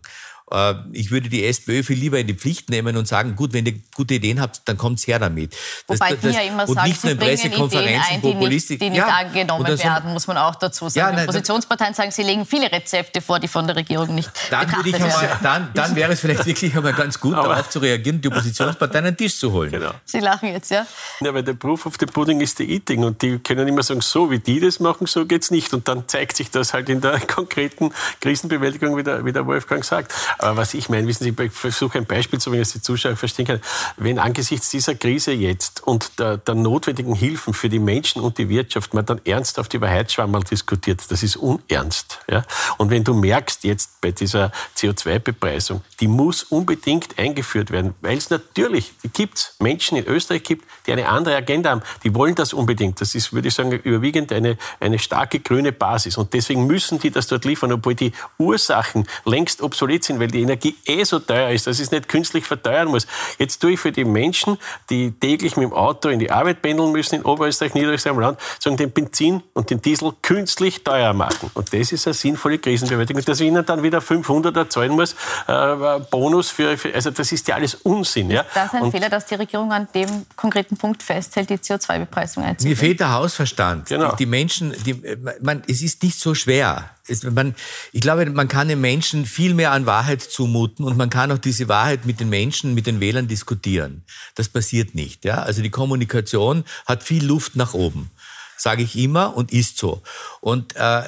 Äh, 0.52 0.76
ich 0.92 1.12
würde 1.12 1.30
die 1.30 1.46
SPÖ 1.46 1.84
viel 1.84 1.98
lieber 1.98 2.20
in 2.20 2.28
die 2.28 2.34
Pflicht 2.34 2.70
nehmen 2.70 2.98
und 2.98 3.08
sagen, 3.08 3.36
gut, 3.36 3.54
wenn 3.54 3.66
ihr 3.66 3.76
gute 3.96 4.16
Ideen 4.16 4.42
habt, 4.42 4.62
dann 4.66 4.78
kommt's 4.78 5.08
her 5.08 5.20
damit. 5.20 5.54
Das, 5.88 6.00
Wobei 6.00 6.16
das, 6.16 6.36
ja 6.36 6.42
immer 6.42 6.68
und 6.68 6.76
sagt, 6.76 6.88
nicht 6.88 7.04
nur 7.04 7.14
in 7.14 7.18
Pressekonferenzen 7.20 8.16
ein, 8.16 8.22
die 8.22 8.34
nicht, 8.34 8.70
die 8.70 8.90
nicht 8.90 8.98
ja, 8.98 9.08
angenommen 9.08 9.66
so, 9.78 9.84
werden, 9.84 10.14
muss 10.14 10.28
man 10.28 10.38
auch 10.38 10.56
dazu 10.56 10.90
sagen. 10.90 11.18
Ja, 11.18 11.24
Oppositionsparteien 11.24 11.94
sagen, 11.94 12.12
sie 12.12 12.24
legen 12.24 12.46
viele 12.46 12.72
Rezepte 12.72 13.22
vor, 13.22 13.40
die 13.40 13.48
von 13.48 13.66
der 13.66 13.76
Regierung 13.76 14.14
nicht 14.14 14.30
dann 14.50 14.66
betrachtet 14.66 14.94
werden. 14.94 15.04
Einmal, 15.04 15.40
dann, 15.42 15.72
dann 15.74 15.96
wäre 15.96 16.12
es 16.14 16.20
vielleicht 16.20 16.46
wirklich 16.46 16.76
einmal 16.76 16.94
ganz 16.94 17.20
gut, 17.20 17.36
Aber 17.36 17.50
darauf 17.50 17.70
zu 17.70 17.80
reagieren, 17.80 18.22
die 18.22 18.28
Oppositionsparteien 18.28 19.06
an 19.06 19.12
den 19.14 19.18
Tisch 19.18 19.38
zu 19.38 19.52
holen. 19.52 19.72
Genau. 19.72 19.92
Sie 20.06 20.20
lachen 20.20 20.50
jetzt, 20.50 20.72
ja? 20.72 20.86
Ja, 21.22 21.34
weil 21.34 21.44
der 21.44 21.54
Proof 21.54 21.86
of 21.86 21.96
the 22.00 22.06
Pudding 22.06 22.42
ist 22.42 22.58
the 22.58 22.70
Eating 22.70 23.04
und 23.04 23.22
die 23.22 23.40
können 23.40 23.68
immer 23.68 23.84
sagen, 23.84 24.02
so 24.02 24.30
wie 24.30 24.40
die 24.40 24.60
das 24.60 24.80
machen, 24.80 25.08
so 25.08 25.26
geht's 25.26 25.52
nicht. 25.52 25.74
Und 25.74 25.88
dann 25.88 26.08
zeigt 26.08 26.36
sich 26.38 26.52
das 26.52 26.74
halt 26.74 26.90
in 26.90 27.02
der 27.02 27.20
konkreten 27.28 27.94
Krisenbewältigung, 28.20 28.98
wie 28.98 29.04
der, 29.04 29.24
wie 29.26 29.32
der 29.32 29.46
Wolfgang 29.46 29.86
sagt. 29.86 30.14
Aber 30.42 30.58
was 30.58 30.74
ich 30.74 30.90
meine, 30.90 31.08
wissen 31.08 31.24
Sie, 31.24 31.34
ich 31.44 31.52
versuche 31.52 32.00
ein 32.00 32.06
Beispiel 32.06 32.40
zu 32.40 32.50
bringen, 32.50 32.64
dass 32.64 32.74
die 32.74 32.82
Zuschauer 32.82 33.16
verstehen 33.16 33.46
können. 33.46 33.62
Wenn 33.98 34.18
angesichts 34.18 34.70
dieser 34.70 34.96
Krise 34.96 35.32
jetzt 35.32 35.84
und 35.86 36.20
der, 36.20 36.38
der 36.38 36.56
notwendigen 36.56 37.14
Hilfen 37.14 37.54
für 37.54 37.70
die 37.70 37.80
Menschen 37.80 38.22
und 38.22 38.38
die 38.38 38.50
Wirtschaft 38.50 38.94
man 38.94 39.06
dann 39.06 39.22
ernsthaft 39.24 39.74
über 39.74 39.88
Heizschwammerl 39.90 40.44
diskutiert, 40.44 41.04
das 41.10 41.22
ist 41.22 41.36
unernst. 41.36 42.20
Ja? 42.30 42.44
Und 42.78 42.90
wenn 42.90 43.04
du 43.04 43.14
merkst 43.14 43.64
jetzt 43.64 44.02
bei 44.02 44.12
dieser 44.12 44.52
CO2-Bepreisung, 44.78 45.82
die 46.00 46.08
muss 46.08 46.44
unbedingt 46.44 47.20
eingeführt 47.20 47.70
werden, 47.72 47.94
weil 48.02 48.18
es 48.18 48.30
natürlich, 48.30 48.94
gibt 49.14 49.54
Menschen 49.60 49.98
in 49.98 50.08
Österreich 50.08 50.44
gibt, 50.44 50.66
die 50.88 50.92
eine 50.92 51.08
andere 51.08 51.36
Agenda 51.36 51.70
haben, 51.70 51.84
die 52.04 52.16
wollen 52.16 52.34
das 52.34 52.54
unbedingt. 52.54 53.00
Das 53.00 53.14
ist, 53.14 53.32
würde 53.32 53.50
ich 53.50 53.54
sagen, 53.54 53.72
überwiegend 53.72 54.32
eine, 54.32 54.58
eine 54.80 54.98
starke 54.98 55.40
grüne 55.40 55.72
Basis. 55.72 56.18
Und 56.18 56.34
deswegen 56.34 56.66
müssen 56.66 57.00
die 57.00 57.12
das 57.12 57.28
dort 57.28 57.46
liefern, 57.46 57.72
obwohl 57.72 57.94
die 57.94 58.14
Ursachen 58.40 59.08
längst 59.26 59.62
obsolet 59.62 60.04
sind, 60.04 60.20
weil 60.20 60.31
die 60.32 60.42
Energie 60.42 60.76
eh 60.86 61.04
so 61.04 61.20
teuer 61.20 61.50
ist, 61.52 61.68
dass 61.68 61.78
ich 61.78 61.86
es 61.86 61.92
nicht 61.92 62.08
künstlich 62.08 62.46
verteuern 62.46 62.88
muss. 62.88 63.08
Jetzt 63.38 63.62
tue 63.62 63.74
ich 63.74 63.80
für 63.80 63.92
die 63.92 64.06
Menschen, 64.06 64.58
die 64.90 65.12
täglich 65.12 65.58
mit 65.58 65.70
dem 65.70 65.74
Auto 65.74 66.10
in 66.10 66.20
die 66.20 66.32
Arbeit 66.32 66.62
pendeln 66.62 66.92
müssen 66.92 67.16
in 67.16 67.24
Oberösterreich, 67.24 67.74
Niederösterreich, 67.74 68.16
im 68.16 68.22
Land, 68.22 68.40
sagen, 68.60 68.78
den 68.78 68.92
Benzin 68.92 69.44
und 69.54 69.70
den 69.70 69.82
Diesel 69.82 70.14
künstlich 70.22 70.84
teuer 70.84 71.14
machen. 71.14 71.52
Und 71.54 71.74
das 71.74 71.92
ist 71.92 72.08
eine 72.08 72.14
sinnvolle 72.14 72.60
Krisenbewältigung. 72.60 73.24
Dass 73.24 73.40
ich 73.40 73.48
ihnen 73.48 73.66
dann 73.66 73.84
wieder 73.84 74.00
500er 74.00 74.70
zahlen 74.70 74.92
muss, 74.92 75.14
äh, 75.48 76.00
Bonus 76.10 76.50
für, 76.50 76.78
für, 76.78 76.94
also 76.94 77.12
das 77.12 77.32
ist 77.32 77.48
ja 77.48 77.56
alles 77.56 77.76
Unsinn. 77.76 78.32
Ja? 78.32 78.46
Das 78.54 78.68
ist 78.68 78.76
ein 78.76 78.84
und 78.84 78.92
Fehler, 78.92 79.10
dass 79.10 79.26
die 79.26 79.36
Regierung 79.36 79.72
an 79.72 79.88
dem 79.94 80.26
konkreten 80.36 80.78
Punkt 80.78 81.04
festhält, 81.04 81.50
die 81.50 81.58
CO2-Bepreisung 81.58 82.44
einzuführen. 82.44 82.72
Mir 82.72 82.78
fehlt 82.78 83.00
der 83.00 83.14
Hausverstand. 83.14 83.90
Genau. 83.90 84.12
Die, 84.12 84.18
die 84.18 84.26
Menschen, 84.26 84.74
die, 84.86 85.02
man, 85.42 85.64
es 85.68 85.82
ist 85.82 86.04
nicht 86.04 86.20
so 86.20 86.34
schwer 86.34 86.90
es, 87.08 87.24
man, 87.24 87.56
ich 87.92 88.02
glaube, 88.02 88.30
man 88.30 88.48
kann 88.48 88.68
den 88.68 88.82
Menschen 88.82 89.26
viel 89.26 89.54
mehr 89.54 89.72
an 89.72 89.86
Wahrheit 89.86 90.22
zumuten 90.22 90.86
und 90.86 90.98
man 90.98 91.10
kann 91.10 91.32
auch 91.32 91.38
diese 91.38 91.68
Wahrheit 91.68 92.06
mit 92.06 92.20
den 92.20 92.30
Menschen, 92.30 92.74
mit 92.74 92.88
den 92.88 93.00
Wählern 93.00 93.28
diskutieren. 93.28 94.04
Das 94.36 94.50
passiert 94.50 94.96
nicht. 94.96 95.26
Ja? 95.26 95.44
Also 95.44 95.62
die 95.62 95.70
Kommunikation 95.70 96.64
hat 96.86 97.04
viel 97.04 97.26
Luft 97.26 97.56
nach 97.56 97.74
oben, 97.74 98.12
sage 98.58 98.84
ich 98.84 98.96
immer 98.96 99.36
und 99.36 99.52
ist 99.52 99.78
so. 99.78 100.02
Und 100.40 100.76
äh, 100.76 101.04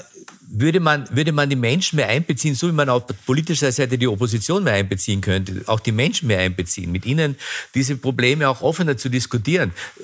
würde 0.50 0.80
man, 0.80 1.08
würde 1.16 1.32
man 1.32 1.50
die 1.50 1.56
Menschen 1.56 1.98
mehr 1.98 2.10
einbeziehen, 2.10 2.56
so 2.56 2.68
wie 2.68 2.72
man 2.72 2.90
auf 2.90 3.04
politischer 3.26 3.72
Seite 3.72 3.98
die 3.98 4.08
Opposition 4.08 4.64
mehr 4.64 4.74
einbeziehen 4.74 5.22
könnte, 5.22 5.64
auch 5.68 5.80
die 5.80 5.92
Menschen 5.92 6.28
mehr 6.28 6.40
einbeziehen, 6.40 6.92
mit 6.92 7.06
ihnen 7.06 7.36
diese 7.76 7.96
Probleme 7.96 8.48
auch 8.48 8.62
offener 8.62 8.98
zu 8.98 9.10
diskutieren. 9.10 9.72
Äh, 10.00 10.04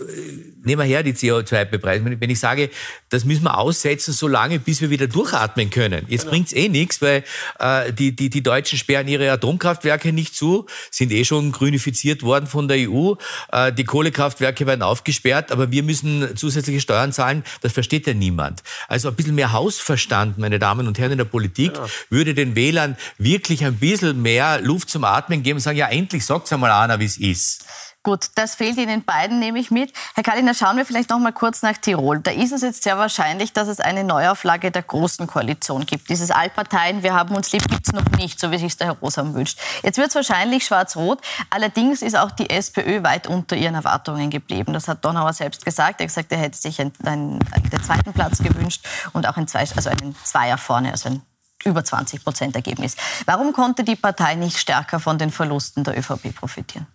nehmen 0.64 0.82
wir 0.82 0.86
her 0.86 1.04
die 1.04 1.14
CO2-Bepreisung. 1.14 2.20
Wenn 2.20 2.30
ich 2.30 2.40
sage, 2.40 2.70
das 3.10 3.26
müssen 3.26 3.44
wir 3.44 3.58
aussetzen, 3.58 4.14
so 4.14 4.28
lange, 4.28 4.60
bis 4.60 4.82
wir 4.82 4.90
wieder 4.90 5.08
durchatmen 5.08 5.70
können. 5.70 6.06
Jetzt 6.08 6.22
genau. 6.22 6.32
bringt's 6.32 6.54
eh 6.54 6.70
nichts, 6.70 7.02
weil 7.02 7.24
äh, 7.60 7.94
die, 7.94 8.16
die, 8.16 8.30
die 8.30 8.44
Deutschen 8.44 8.78
sperren 8.78 9.08
ihre 9.08 9.32
Atomkraftwerke 9.32 10.14
nicht 10.14 10.36
zu, 10.36 10.66
sind 10.92 11.12
eh 11.12 11.26
schon 11.26 11.52
grünifiziert 11.52 12.24
worden 12.24 12.48
von 12.48 12.68
der 12.68 12.90
EU. 12.90 13.14
Äh, 13.52 13.74
die 13.74 13.84
Kohlekraftwerke 13.84 14.66
werden 14.66 14.82
aufgesperrt, 14.82 15.52
aber 15.52 15.72
wir 15.72 15.84
müssen 15.84 16.36
zusätzliche 16.36 16.82
Steuern 16.82 17.14
zahlen. 17.14 17.44
Das 17.62 17.74
versteht 17.74 18.08
ja 18.08 18.14
niemand. 18.14 18.64
Also 18.88 19.10
ein 19.10 19.16
bisschen 19.16 19.36
mehr 19.36 19.52
Hausverstand 19.52 20.29
meine 20.38 20.60
Damen 20.60 20.88
und 20.88 21.00
Herren 21.00 21.14
in 21.14 21.18
der 21.18 21.26
Politik, 21.26 21.76
ja. 21.76 21.86
würde 22.10 22.34
den 22.34 22.56
Wählern 22.56 22.98
wirklich 23.18 23.66
ein 23.66 23.76
bisschen 23.76 24.22
mehr 24.22 24.62
Luft 24.62 24.90
zum 24.90 25.04
Atmen 25.04 25.44
geben 25.44 25.58
und 25.58 25.62
sagen, 25.62 25.78
ja, 25.78 25.88
endlich 25.88 26.26
sagt's 26.26 26.54
einmal 26.54 26.72
einer, 26.72 27.00
wie 27.00 27.06
es 27.06 27.18
ist. 27.18 27.66
Gut, 28.02 28.28
das 28.36 28.56
fehlt 28.56 28.78
Ihnen 28.78 29.04
beiden, 29.04 29.40
nehme 29.40 29.60
ich 29.60 29.72
mit. 29.72 29.92
Herr 30.16 30.24
Kalliner, 30.24 30.54
schauen 30.54 30.78
wir 30.78 30.86
vielleicht 30.86 31.10
noch 31.10 31.20
mal 31.20 31.34
kurz 31.34 31.64
nach 31.64 31.76
Tirol. 31.76 32.22
Da 32.22 32.32
ist 32.32 32.54
es 32.54 32.62
jetzt 32.62 32.84
sehr 32.84 32.98
wahrscheinlich, 32.98 33.52
dass 33.52 33.68
es 33.68 33.82
eine 33.82 34.06
Neuauflage 34.06 34.72
der 34.72 34.84
Großen 34.84 35.28
Koalition 35.28 35.86
gibt. 35.86 36.08
Dieses 36.08 36.32
Allparteien, 36.32 37.04
wir 37.04 37.14
haben 37.14 37.36
uns 37.36 37.52
lieb, 37.52 37.68
gibt 37.68 37.88
es 37.88 37.94
noch 37.94 38.10
nicht, 38.12 38.40
so 38.40 38.52
wie 38.52 38.58
sich 38.58 38.78
der 38.78 38.88
Herr 38.88 38.98
Rosam 39.00 39.34
wünscht. 39.34 39.60
Jetzt 39.84 39.98
wird 39.98 40.08
es 40.08 40.16
wahrscheinlich 40.16 40.64
schwarz-rot. 40.64 41.20
Allerdings 41.50 42.02
ist 42.02 42.16
auch 42.16 42.32
die 42.32 42.50
SPÖ 42.50 43.04
weit 43.04 43.28
unter 43.28 43.58
ihren 43.58 43.76
Erwartungen 43.76 44.30
geblieben. 44.30 44.72
Das 44.72 44.88
hat 44.88 45.04
Donauer 45.04 45.34
selbst 45.34 45.66
gesagt. 45.66 46.00
Er 46.00 46.06
hat 46.06 46.08
gesagt, 46.08 46.32
er 46.32 46.38
hätte 46.38 46.58
sich 46.58 46.80
einen, 46.80 46.94
einen, 47.04 47.40
den 47.40 47.84
zweiten 47.84 48.14
Platz 48.14 48.38
gewünscht 48.38 48.88
und 49.12 49.28
auch 49.28 49.36
einen, 49.36 49.50
Zwei, 49.50 49.60
also 49.60 49.90
einen 49.90 50.16
Zweier 50.24 50.58
vorne, 50.58 50.92
also 50.92 51.10
ein 51.10 51.22
über 51.66 51.84
20 51.84 52.24
Prozent 52.24 52.56
Ergebnis. 52.56 52.96
Warum 53.26 53.52
konnte 53.52 53.84
die 53.84 53.98
Partei 53.98 54.36
nicht 54.36 54.58
stärker 54.58 55.02
von 55.02 55.18
den 55.18 55.32
Verlusten 55.32 55.84
der 55.84 55.98
ÖVP 55.98 56.34
profitieren? 56.34 56.88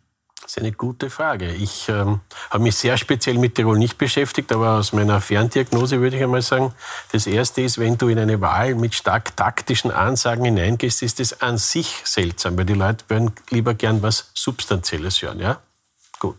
Das 0.44 0.52
ist 0.52 0.58
eine 0.58 0.72
gute 0.72 1.08
Frage. 1.08 1.54
Ich 1.54 1.88
ähm, 1.88 2.20
habe 2.50 2.64
mich 2.64 2.76
sehr 2.76 2.98
speziell 2.98 3.38
mit 3.38 3.54
Tirol 3.54 3.78
nicht 3.78 3.96
beschäftigt, 3.96 4.52
aber 4.52 4.72
aus 4.72 4.92
meiner 4.92 5.22
Ferndiagnose 5.22 6.02
würde 6.02 6.18
ich 6.18 6.22
einmal 6.22 6.42
sagen, 6.42 6.74
das 7.12 7.26
Erste 7.26 7.62
ist, 7.62 7.78
wenn 7.78 7.96
du 7.96 8.08
in 8.08 8.18
eine 8.18 8.42
Wahl 8.42 8.74
mit 8.74 8.94
stark 8.94 9.34
taktischen 9.38 9.90
Ansagen 9.90 10.44
hineingehst, 10.44 11.02
ist 11.02 11.18
es 11.18 11.40
an 11.40 11.56
sich 11.56 12.02
seltsam, 12.04 12.58
weil 12.58 12.66
die 12.66 12.74
Leute 12.74 13.06
würden 13.08 13.32
lieber 13.48 13.72
gern 13.72 14.02
was 14.02 14.32
Substanzielles 14.34 15.22
hören. 15.22 15.40
Ja? 15.40 15.60
Gut. 16.18 16.36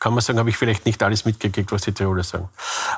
Kann 0.00 0.12
man 0.12 0.20
sagen, 0.20 0.38
habe 0.38 0.50
ich 0.50 0.58
vielleicht 0.58 0.84
nicht 0.84 1.02
alles 1.02 1.24
mitgekriegt, 1.24 1.72
was 1.72 1.80
die 1.80 1.92
Tiroler 1.92 2.24
sagen. 2.24 2.50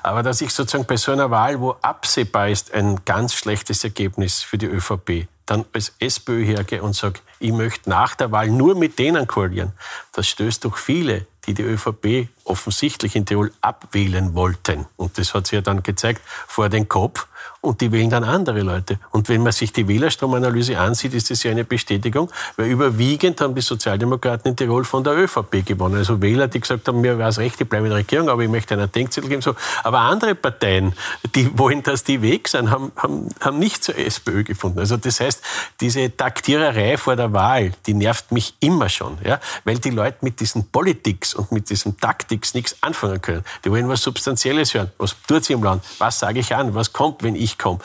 Aber 0.03 0.25
dass 0.25 0.41
ich 0.41 0.53
sozusagen 0.53 0.87
bei 0.87 0.97
so 0.97 1.13
einer 1.13 1.31
Wahl, 1.31 1.61
wo 1.61 1.77
absehbar 1.83 2.49
ist 2.49 2.75
ein 2.75 3.05
ganz 3.05 3.35
schlechtes 3.35 3.85
Ergebnis 3.85 4.43
für 4.43 4.59
die 4.59 4.67
ÖVP, 4.67 5.29
dann 5.49 5.65
als 5.73 5.95
SPÖ 5.99 6.45
hergehe 6.45 6.83
und 6.83 6.95
sage, 6.95 7.21
ich 7.41 7.53
möchte 7.53 7.89
nach 7.89 8.15
der 8.15 8.31
Wahl 8.31 8.49
nur 8.49 8.75
mit 8.75 8.99
denen 8.99 9.27
koalieren, 9.27 9.73
das 10.13 10.29
stößt 10.29 10.65
doch 10.65 10.77
viele, 10.77 11.27
die 11.47 11.55
die 11.55 11.63
ÖVP 11.63 12.29
offensichtlich 12.49 13.17
in 13.17 13.27
Tirol 13.27 13.53
abwählen 13.61 14.35
wollten. 14.35 14.87
Und 14.97 15.19
das 15.19 15.35
hat 15.35 15.47
sich 15.47 15.57
ja 15.57 15.61
dann 15.61 15.83
gezeigt, 15.83 16.23
vor 16.47 16.69
den 16.69 16.89
Kopf 16.89 17.27
und 17.61 17.81
die 17.81 17.91
wählen 17.91 18.09
dann 18.09 18.25
andere 18.25 18.61
Leute. 18.61 18.99
Und 19.11 19.29
wenn 19.29 19.43
man 19.43 19.53
sich 19.53 19.73
die 19.73 19.89
Wählerstromanalyse 19.89 20.79
ansieht, 20.79 21.13
ist 21.13 21.31
das 21.31 21.43
ja 21.43 21.51
eine 21.51 21.65
Bestätigung, 21.65 22.31
weil 22.57 22.67
überwiegend 22.67 23.41
haben 23.41 23.55
die 23.55 23.61
Sozialdemokraten 23.61 24.51
in 24.51 24.57
Tirol 24.57 24.85
von 24.85 25.03
der 25.03 25.17
ÖVP 25.17 25.67
gewonnen. 25.67 25.97
Also 25.97 26.23
Wähler, 26.23 26.47
die 26.47 26.61
gesagt 26.61 26.87
haben, 26.87 27.01
mir 27.01 27.19
war 27.19 27.29
es 27.29 27.39
recht, 27.39 27.61
ich 27.61 27.69
bleibe 27.69 27.87
in 27.87 27.91
der 27.91 27.99
Regierung, 27.99 28.29
aber 28.29 28.43
ich 28.43 28.49
möchte 28.49 28.75
einen 28.75 28.91
Denkzettel 28.91 29.29
geben. 29.29 29.43
So. 29.43 29.57
Aber 29.83 30.01
andere 30.01 30.37
Parteien, 30.37 30.95
die 31.35 31.51
wollen, 31.59 31.83
dass 31.83 32.05
die 32.05 32.23
weg 32.23 32.47
sind, 32.47 32.71
haben, 32.71 32.93
haben, 32.97 33.29
haben 33.41 33.59
nicht 33.59 33.83
zur 33.83 33.97
SPÖ 33.99 34.45
gefunden. 34.45 34.79
Also 34.79 34.97
das 34.97 35.19
heißt, 35.19 35.43
diese 35.81 36.17
Taktiererei 36.17 36.97
vor 36.97 37.17
der 37.17 37.33
Wahl, 37.33 37.73
die 37.87 37.95
nervt 37.95 38.31
mich 38.31 38.55
immer 38.61 38.89
schon, 38.89 39.19
ja? 39.25 39.41
weil 39.65 39.79
die 39.79 39.91
Leute 39.91 40.19
mit 40.21 40.39
diesen 40.39 40.69
Politics 40.69 41.35
und 41.35 41.51
mit 41.51 41.71
diesem 41.71 41.99
Taktiks 42.39 42.55
nichts 42.55 42.77
anfangen 42.83 43.21
können. 43.21 43.45
Die 43.65 43.71
wollen 43.71 43.89
was 43.89 44.03
Substanzielles 44.03 44.75
hören. 44.75 44.91
Was 44.99 45.17
tut 45.27 45.45
sie 45.45 45.53
im 45.53 45.63
Land? 45.63 45.85
Was 45.99 46.19
sage 46.19 46.41
ich 46.41 46.55
an? 46.55 46.75
Was 46.75 46.93
kommt, 46.93 47.23
wenn 47.23 47.35
ich 47.35 47.59
komme? 47.59 47.81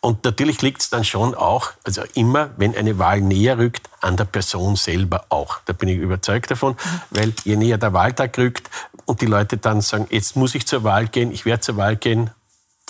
Und 0.00 0.24
natürlich 0.24 0.62
liegt 0.62 0.82
es 0.82 0.90
dann 0.90 1.04
schon 1.04 1.34
auch, 1.34 1.72
also 1.84 2.02
immer, 2.14 2.50
wenn 2.56 2.76
eine 2.76 2.98
Wahl 2.98 3.20
näher 3.20 3.58
rückt, 3.58 3.88
an 4.00 4.16
der 4.16 4.26
Person 4.26 4.76
selber 4.76 5.24
auch. 5.28 5.58
Da 5.64 5.72
bin 5.72 5.88
ich 5.88 5.98
überzeugt 5.98 6.50
davon, 6.50 6.76
weil 7.10 7.32
je 7.44 7.56
näher 7.56 7.78
der 7.78 7.92
Wahltag 7.92 8.38
rückt 8.38 8.70
und 9.06 9.20
die 9.20 9.26
Leute 9.26 9.56
dann 9.56 9.80
sagen, 9.80 10.06
jetzt 10.10 10.36
muss 10.36 10.54
ich 10.54 10.66
zur 10.66 10.84
Wahl 10.84 11.08
gehen, 11.08 11.32
ich 11.32 11.44
werde 11.44 11.60
zur 11.60 11.76
Wahl 11.76 11.96
gehen, 11.96 12.30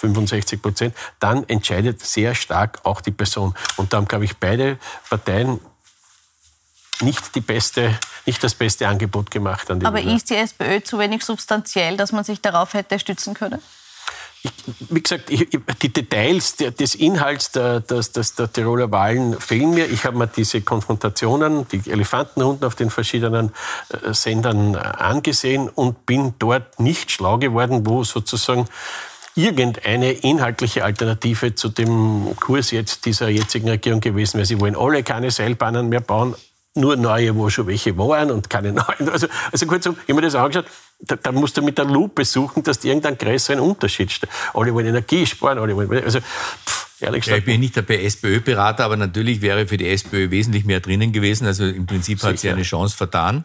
65 0.00 0.60
Prozent, 0.60 0.94
dann 1.18 1.48
entscheidet 1.48 2.04
sehr 2.04 2.34
stark 2.34 2.80
auch 2.84 3.00
die 3.00 3.10
Person. 3.10 3.54
Und 3.76 3.92
da 3.92 3.96
haben, 3.96 4.06
glaube 4.06 4.26
ich, 4.26 4.36
beide 4.36 4.78
Parteien 5.08 5.60
nicht, 7.02 7.34
die 7.34 7.40
beste, 7.40 7.98
nicht 8.26 8.42
das 8.42 8.54
beste 8.54 8.88
Angebot 8.88 9.30
gemacht. 9.30 9.70
an 9.70 9.80
die 9.80 9.86
Aber 9.86 9.98
Wähler. 9.98 10.16
ist 10.16 10.30
die 10.30 10.36
SPÖ 10.36 10.82
zu 10.82 10.98
wenig 10.98 11.24
substanziell, 11.24 11.96
dass 11.96 12.12
man 12.12 12.24
sich 12.24 12.40
darauf 12.40 12.74
hätte 12.74 12.98
stützen 12.98 13.34
können? 13.34 13.60
ich, 14.42 14.52
wie 14.90 15.02
gesagt, 15.02 15.30
ich, 15.30 15.48
die 15.82 15.92
Details 15.92 16.56
des 16.56 16.94
Inhalts 16.94 17.50
der, 17.52 17.80
des, 17.80 18.12
des, 18.12 18.34
der 18.34 18.52
Tiroler 18.52 18.90
Wahlen 18.90 19.38
fehlen 19.40 19.74
mir. 19.74 19.86
Ich 19.86 20.04
habe 20.04 20.16
mir 20.16 20.26
diese 20.28 20.60
Konfrontationen, 20.60 21.66
die 21.68 21.90
Elefantenrunden 21.90 22.66
auf 22.66 22.74
den 22.74 22.90
verschiedenen 22.90 23.52
äh, 23.90 24.14
Sendern 24.14 24.74
äh, 24.74 24.78
angesehen 24.78 25.68
und 25.68 26.06
bin 26.06 26.34
dort 26.38 26.78
nicht 26.78 27.10
schlau 27.10 27.38
geworden, 27.38 27.86
wo 27.86 28.04
sozusagen 28.04 28.66
irgendeine 29.34 30.12
inhaltliche 30.12 30.84
Alternative 30.84 31.54
zu 31.54 31.68
dem 31.68 32.34
Kurs 32.40 32.70
jetzt 32.70 33.06
dieser 33.06 33.28
jetzigen 33.28 33.68
Regierung 33.68 34.00
gewesen 34.00 34.34
wäre. 34.38 34.46
Sie 34.46 34.60
wollen 34.60 34.76
alle 34.76 35.02
keine 35.02 35.30
Seilbahnen 35.30 35.88
mehr 35.88 36.00
bauen, 36.00 36.34
nur 36.78 36.96
neue, 36.96 37.34
wo 37.34 37.50
schon 37.50 37.66
welche 37.66 37.96
waren 37.96 38.30
und 38.30 38.48
keine 38.48 38.72
neuen. 38.72 39.08
Also, 39.10 39.26
also 39.52 39.66
kurzum, 39.66 39.96
ich 40.02 40.08
habe 40.08 40.14
mir 40.14 40.22
das 40.22 40.34
angeschaut, 40.34 40.66
da, 41.00 41.16
da 41.16 41.32
musst 41.32 41.56
du 41.56 41.62
mit 41.62 41.78
der 41.78 41.84
Lupe 41.84 42.24
suchen, 42.24 42.62
dass 42.62 42.80
du 42.80 42.88
irgendeinen 42.88 43.18
größeren 43.18 43.60
Unterschied 43.60 44.10
steht. 44.10 44.30
Alle 44.54 44.72
wollen 44.74 44.86
Energie 44.86 45.26
sparen, 45.26 45.58
alle 45.58 45.76
wollen, 45.76 46.04
also, 46.04 46.20
pff, 46.20 46.88
ehrlich 47.00 47.24
gesagt. 47.24 47.36
Ja, 47.36 47.38
ich 47.38 47.44
bin 47.44 47.60
nicht 47.60 47.76
der 47.76 48.04
SPÖ-Berater, 48.04 48.84
aber 48.84 48.96
natürlich 48.96 49.40
wäre 49.40 49.66
für 49.66 49.76
die 49.76 49.88
SPÖ 49.88 50.30
wesentlich 50.30 50.64
mehr 50.64 50.80
drinnen 50.80 51.12
gewesen. 51.12 51.46
Also 51.46 51.64
im 51.64 51.86
Prinzip 51.86 52.18
Sicher. 52.18 52.30
hat 52.30 52.38
sie 52.38 52.50
eine 52.50 52.62
Chance 52.62 52.96
vertan. 52.96 53.44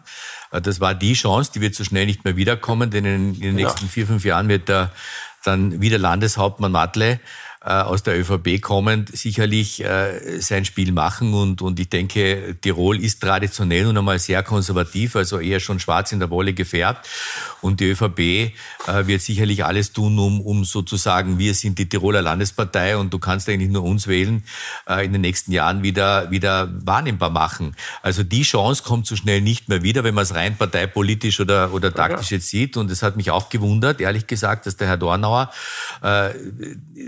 Das 0.51 0.79
war 0.79 0.93
die 0.93 1.13
Chance, 1.13 1.51
die 1.53 1.61
wird 1.61 1.75
so 1.75 1.83
schnell 1.83 2.05
nicht 2.05 2.25
mehr 2.25 2.35
wiederkommen, 2.35 2.91
denn 2.91 3.05
in, 3.05 3.33
in 3.35 3.41
den 3.41 3.55
nächsten 3.55 3.85
ja. 3.85 3.91
vier, 3.91 4.07
fünf 4.07 4.23
Jahren 4.23 4.49
wird 4.49 4.69
der, 4.69 4.91
dann 5.43 5.81
wieder 5.81 5.97
Landeshauptmann 5.97 6.71
Matle 6.71 7.13
äh, 7.13 7.19
aus 7.69 8.03
der 8.03 8.19
ÖVP 8.19 8.61
kommend 8.61 9.15
sicherlich 9.15 9.83
äh, 9.83 10.41
sein 10.41 10.65
Spiel 10.65 10.91
machen. 10.91 11.33
Und, 11.33 11.61
und 11.61 11.79
ich 11.79 11.87
denke, 11.87 12.57
Tirol 12.59 13.01
ist 13.01 13.21
traditionell 13.21 13.85
nun 13.85 13.97
einmal 13.97 14.19
sehr 14.19 14.43
konservativ, 14.43 15.15
also 15.15 15.39
eher 15.39 15.61
schon 15.61 15.79
schwarz 15.79 16.11
in 16.11 16.19
der 16.19 16.29
Wolle 16.29 16.53
gefärbt. 16.53 17.07
Und 17.61 17.79
die 17.79 17.91
ÖVP 17.91 18.19
äh, 18.19 18.51
wird 19.05 19.21
sicherlich 19.21 19.63
alles 19.63 19.93
tun, 19.93 20.19
um, 20.19 20.41
um 20.41 20.65
sozusagen, 20.65 21.39
wir 21.39 21.53
sind 21.53 21.79
die 21.79 21.87
Tiroler 21.87 22.21
Landespartei 22.21 22.97
und 22.97 23.13
du 23.13 23.19
kannst 23.19 23.47
eigentlich 23.47 23.69
nur 23.69 23.83
uns 23.83 24.07
wählen, 24.07 24.43
äh, 24.89 25.05
in 25.05 25.13
den 25.13 25.21
nächsten 25.21 25.53
Jahren 25.53 25.83
wieder, 25.83 26.29
wieder 26.31 26.69
wahrnehmbar 26.85 27.29
machen. 27.29 27.77
Also 28.01 28.23
die 28.23 28.41
Chance 28.41 28.83
kommt 28.83 29.07
so 29.07 29.15
schnell 29.15 29.39
nicht 29.39 29.69
mehr 29.69 29.83
wieder, 29.83 30.03
wenn 30.03 30.15
man 30.15 30.23
es 30.23 30.35
rein 30.35 30.57
parteipolitisch 30.57 31.39
oder, 31.39 31.73
oder 31.73 31.93
taktisch 31.93 32.31
jetzt 32.31 32.49
sieht. 32.49 32.75
Und 32.75 32.91
es 32.91 33.01
hat 33.03 33.15
mich 33.15 33.31
auch 33.31 33.47
gewundert, 33.47 34.01
ehrlich 34.01 34.27
gesagt, 34.27 34.65
dass 34.65 34.75
der 34.75 34.87
Herr 34.87 34.97
Dornauer 34.97 35.49
äh, 36.01 36.31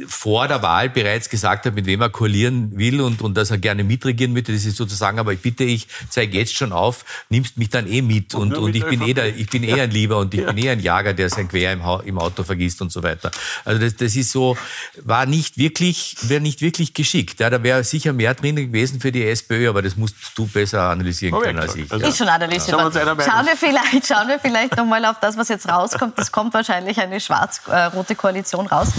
vor 0.08 0.45
vor 0.46 0.60
der 0.60 0.62
Wahl 0.62 0.90
bereits 0.90 1.28
gesagt 1.28 1.66
hat, 1.66 1.74
mit 1.74 1.88
wem 1.88 2.02
er 2.02 2.10
koalieren 2.10 2.78
will 2.78 3.02
und, 3.02 3.24
und 3.24 3.36
dass 3.36 3.50
er 3.50 3.58
gerne 3.58 3.84
mitregieren 3.84 4.32
möchte. 4.32 4.54
Das 4.54 4.64
ist 4.64 4.78
sozusagen, 4.78 5.18
aber 5.18 5.34
ich 5.34 5.40
bitte, 5.40 5.64
ich 5.64 5.88
zeige 6.10 6.38
jetzt 6.38 6.56
schon 6.56 6.72
auf, 6.72 7.04
nimmst 7.30 7.58
mich 7.58 7.70
dann 7.72 7.88
eh 7.88 8.04
mit 8.04 8.36
und, 8.36 8.56
und, 8.56 8.66
und 8.66 8.76
ich 8.76 8.86
bin 8.86 9.02
eh 9.02 9.16
der, 9.16 9.36
ich 9.36 9.50
bin 9.50 9.64
eh 9.64 9.82
ein 9.82 9.90
Lieber 9.90 10.20
und 10.20 10.36
ich 10.36 10.42
ja. 10.42 10.52
bin 10.52 10.64
eh 10.64 10.70
ein 10.70 10.80
Jager, 10.80 11.14
der 11.14 11.32
sein 11.32 11.48
Quer 11.48 11.74
im, 11.74 11.82
im 12.06 12.20
Auto 12.20 12.44
vergisst 12.44 12.80
und 12.84 12.92
so 12.92 13.02
weiter. 13.02 13.32
Also 13.64 13.82
das, 13.82 13.96
das 13.96 14.16
ist 14.16 14.32
so, 14.32 14.56
war 15.04 15.26
nicht 15.26 15.58
wirklich, 15.58 16.16
wäre 16.22 16.42
nicht 16.42 16.62
wirklich 16.62 16.94
geschickt. 16.94 17.40
Ja, 17.40 17.50
da 17.50 17.64
wäre 17.64 17.84
sicher 17.84 18.14
mehr 18.14 18.36
drin 18.36 18.56
gewesen 18.56 19.00
für 19.00 19.12
die 19.12 19.26
SPÖ, 19.26 19.68
aber 19.68 19.82
das 19.82 19.96
musst 19.96 20.16
du 20.36 20.46
besser 20.46 20.92
analysieren 20.92 21.40
können 21.42 21.58
als 21.58 21.76
ich. 21.76 21.92
Also, 21.92 22.06
ist 22.06 22.20
schon 22.20 22.30
analysiert. 22.30 22.78
Ja. 22.78 22.92
Schauen 22.92 23.46
wir 23.48 23.58
vielleicht, 23.58 24.08
schauen 24.08 24.28
wir 24.28 24.40
vielleicht 24.40 24.78
nochmal 24.78 25.06
auf 25.06 25.20
das, 25.20 25.38
was 25.38 25.50
jetzt 25.50 25.68
rauskommt. 25.68 26.20
Es 26.20 26.32
kommt 26.32 26.54
wahrscheinlich 26.54 27.00
eine 27.00 27.20
schwarz-rote 27.20 28.14
Koalition 28.14 28.68
raus. 28.68 28.90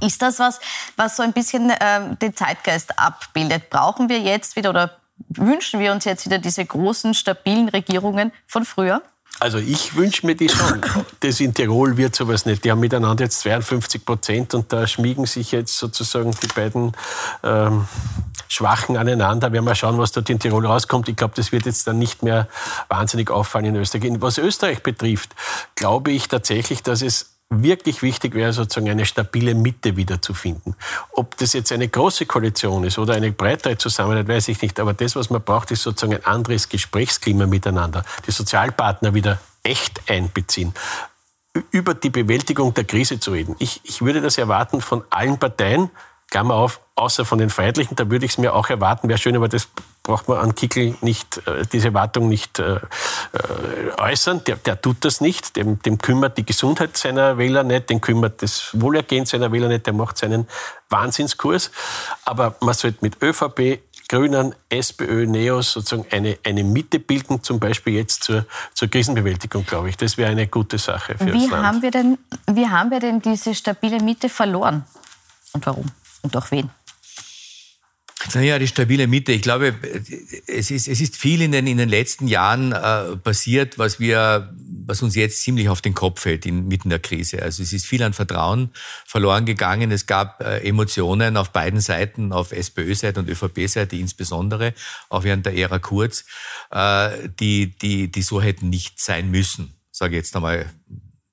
Ist 0.00 0.22
das 0.22 0.38
was, 0.38 0.60
was 0.96 1.16
so 1.16 1.22
ein 1.22 1.32
bisschen 1.32 1.70
äh, 1.70 2.16
den 2.20 2.34
Zeitgeist 2.34 2.98
abbildet? 2.98 3.70
Brauchen 3.70 4.08
wir 4.08 4.20
jetzt 4.20 4.56
wieder 4.56 4.70
oder 4.70 4.96
wünschen 5.28 5.80
wir 5.80 5.92
uns 5.92 6.04
jetzt 6.04 6.24
wieder 6.26 6.38
diese 6.38 6.64
großen, 6.64 7.14
stabilen 7.14 7.68
Regierungen 7.68 8.32
von 8.46 8.64
früher? 8.64 9.02
Also 9.38 9.58
ich 9.58 9.94
wünsche 9.94 10.26
mir 10.26 10.34
die 10.34 10.48
schon. 10.48 10.82
Das 11.20 11.40
in 11.40 11.54
Tirol 11.54 11.96
wird 11.96 12.14
sowas 12.14 12.44
nicht. 12.46 12.64
Die 12.64 12.70
haben 12.70 12.80
miteinander 12.80 13.24
jetzt 13.24 13.40
52 13.40 14.04
Prozent 14.04 14.54
und 14.54 14.72
da 14.72 14.86
schmiegen 14.86 15.24
sich 15.24 15.52
jetzt 15.52 15.78
sozusagen 15.78 16.32
die 16.42 16.46
beiden 16.48 16.92
ähm, 17.42 17.86
Schwachen 18.48 18.96
aneinander. 18.96 19.52
Werden 19.52 19.64
wir 19.64 19.74
schauen, 19.74 19.96
was 19.98 20.12
dort 20.12 20.28
in 20.28 20.38
Tirol 20.38 20.66
rauskommt. 20.66 21.08
Ich 21.08 21.16
glaube, 21.16 21.34
das 21.36 21.52
wird 21.52 21.64
jetzt 21.64 21.86
dann 21.86 21.98
nicht 21.98 22.22
mehr 22.22 22.48
wahnsinnig 22.88 23.30
auffallen 23.30 23.66
in 23.66 23.76
Österreich. 23.76 24.10
Was 24.18 24.36
Österreich 24.36 24.82
betrifft, 24.82 25.30
glaube 25.74 26.10
ich 26.10 26.28
tatsächlich, 26.28 26.82
dass 26.82 27.00
es 27.00 27.39
wirklich 27.50 28.02
wichtig 28.02 28.34
wäre, 28.34 28.52
sozusagen 28.52 28.88
eine 28.88 29.04
stabile 29.04 29.54
Mitte 29.54 29.96
wiederzufinden. 29.96 30.76
Ob 31.12 31.36
das 31.36 31.52
jetzt 31.52 31.72
eine 31.72 31.88
große 31.88 32.26
Koalition 32.26 32.84
ist 32.84 32.98
oder 32.98 33.14
eine 33.14 33.32
breitere 33.32 33.76
Zusammenarbeit, 33.76 34.28
weiß 34.28 34.48
ich 34.48 34.62
nicht. 34.62 34.78
Aber 34.78 34.94
das, 34.94 35.16
was 35.16 35.30
man 35.30 35.42
braucht, 35.42 35.70
ist 35.72 35.82
sozusagen 35.82 36.14
ein 36.14 36.24
anderes 36.24 36.68
Gesprächsklima 36.68 37.46
miteinander. 37.46 38.04
Die 38.26 38.30
Sozialpartner 38.30 39.14
wieder 39.14 39.40
echt 39.62 40.08
einbeziehen 40.08 40.72
über 41.72 41.94
die 41.94 42.10
Bewältigung 42.10 42.74
der 42.74 42.84
Krise 42.84 43.18
zu 43.18 43.32
reden. 43.32 43.56
Ich, 43.58 43.80
ich 43.82 44.02
würde 44.02 44.20
das 44.20 44.38
erwarten 44.38 44.80
von 44.80 45.02
allen 45.10 45.38
Parteien, 45.38 45.90
Klammer 46.30 46.54
auf, 46.54 46.80
außer 46.94 47.24
von 47.24 47.38
den 47.38 47.50
Freiheitlichen, 47.50 47.96
da 47.96 48.08
würde 48.08 48.24
ich 48.24 48.32
es 48.32 48.38
mir 48.38 48.54
auch 48.54 48.70
erwarten, 48.70 49.08
wäre 49.08 49.18
schön, 49.18 49.34
aber 49.34 49.48
das 49.48 49.68
braucht 50.02 50.28
man 50.28 50.38
an 50.38 50.54
Kickel 50.54 50.96
nicht, 51.00 51.46
äh, 51.46 51.66
diese 51.72 51.88
Erwartung 51.88 52.28
nicht 52.28 52.58
äh, 52.58 52.76
äh, 52.76 52.80
äußern. 53.98 54.42
Der, 54.44 54.56
der 54.56 54.80
tut 54.80 55.04
das 55.04 55.20
nicht. 55.20 55.56
Dem, 55.56 55.82
dem 55.82 55.98
kümmert 55.98 56.38
die 56.38 56.46
Gesundheit 56.46 56.96
seiner 56.96 57.36
Wähler 57.36 57.64
nicht, 57.64 57.90
dem 57.90 58.00
kümmert 58.00 58.42
das 58.42 58.70
Wohlergehen 58.72 59.26
seiner 59.26 59.52
Wähler 59.52 59.68
nicht, 59.68 59.86
der 59.86 59.92
macht 59.92 60.18
seinen 60.18 60.46
Wahnsinnskurs. 60.88 61.70
Aber 62.24 62.56
man 62.60 62.74
sollte 62.74 62.98
mit 63.02 63.22
ÖVP, 63.22 63.80
Grünen, 64.08 64.56
SPÖ, 64.68 65.26
NEOS 65.26 65.72
sozusagen 65.72 66.06
eine, 66.10 66.38
eine 66.44 66.64
Mitte 66.64 66.98
bilden, 66.98 67.44
zum 67.44 67.60
Beispiel 67.60 67.94
jetzt 67.94 68.24
zur, 68.24 68.44
zur 68.74 68.88
Krisenbewältigung, 68.88 69.64
glaube 69.64 69.88
ich. 69.88 69.96
Das 69.96 70.16
wäre 70.16 70.30
eine 70.30 70.48
gute 70.48 70.78
Sache 70.78 71.16
für 71.16 71.32
wie 71.32 71.46
Land. 71.46 71.64
Haben 71.64 71.82
wir 71.82 71.92
denn, 71.92 72.18
wie 72.50 72.66
haben 72.66 72.90
wir 72.90 72.98
denn 72.98 73.20
diese 73.20 73.54
stabile 73.54 74.00
Mitte 74.00 74.28
verloren? 74.28 74.84
Und 75.52 75.64
warum? 75.66 75.86
Und 76.22 76.34
durch 76.34 76.50
wen? 76.50 76.70
Naja, 78.34 78.58
die 78.58 78.68
stabile 78.68 79.06
Mitte. 79.06 79.32
Ich 79.32 79.40
glaube, 79.40 79.74
es 80.46 80.70
ist, 80.70 80.88
es 80.88 81.00
ist 81.00 81.16
viel 81.16 81.40
in 81.40 81.52
den, 81.52 81.66
in 81.66 81.78
den 81.78 81.88
letzten 81.88 82.28
Jahren 82.28 82.72
äh, 82.72 83.16
passiert, 83.16 83.78
was 83.78 83.98
wir, 83.98 84.54
was 84.86 85.02
uns 85.02 85.16
jetzt 85.16 85.40
ziemlich 85.42 85.68
auf 85.68 85.80
den 85.80 85.94
Kopf 85.94 86.20
fällt 86.20 86.44
inmitten 86.44 86.90
der 86.90 86.98
Krise. 86.98 87.42
Also 87.42 87.62
es 87.62 87.72
ist 87.72 87.86
viel 87.86 88.02
an 88.02 88.12
Vertrauen 88.12 88.70
verloren 89.06 89.46
gegangen. 89.46 89.90
Es 89.90 90.06
gab 90.06 90.42
äh, 90.42 90.58
Emotionen 90.58 91.36
auf 91.38 91.50
beiden 91.50 91.80
Seiten, 91.80 92.32
auf 92.32 92.52
SPÖ-Seite 92.52 93.20
und 93.20 93.28
ÖVP-Seite 93.28 93.96
insbesondere, 93.96 94.74
auch 95.08 95.24
während 95.24 95.46
der 95.46 95.56
Ära 95.56 95.78
Kurz, 95.78 96.26
äh, 96.70 97.28
die, 97.40 97.74
die, 97.78 98.12
die 98.12 98.22
so 98.22 98.42
hätten 98.42 98.68
nicht 98.68 99.00
sein 99.00 99.30
müssen, 99.30 99.74
sage 99.90 100.16
ich 100.16 100.24
jetzt 100.24 100.36
einmal 100.36 100.70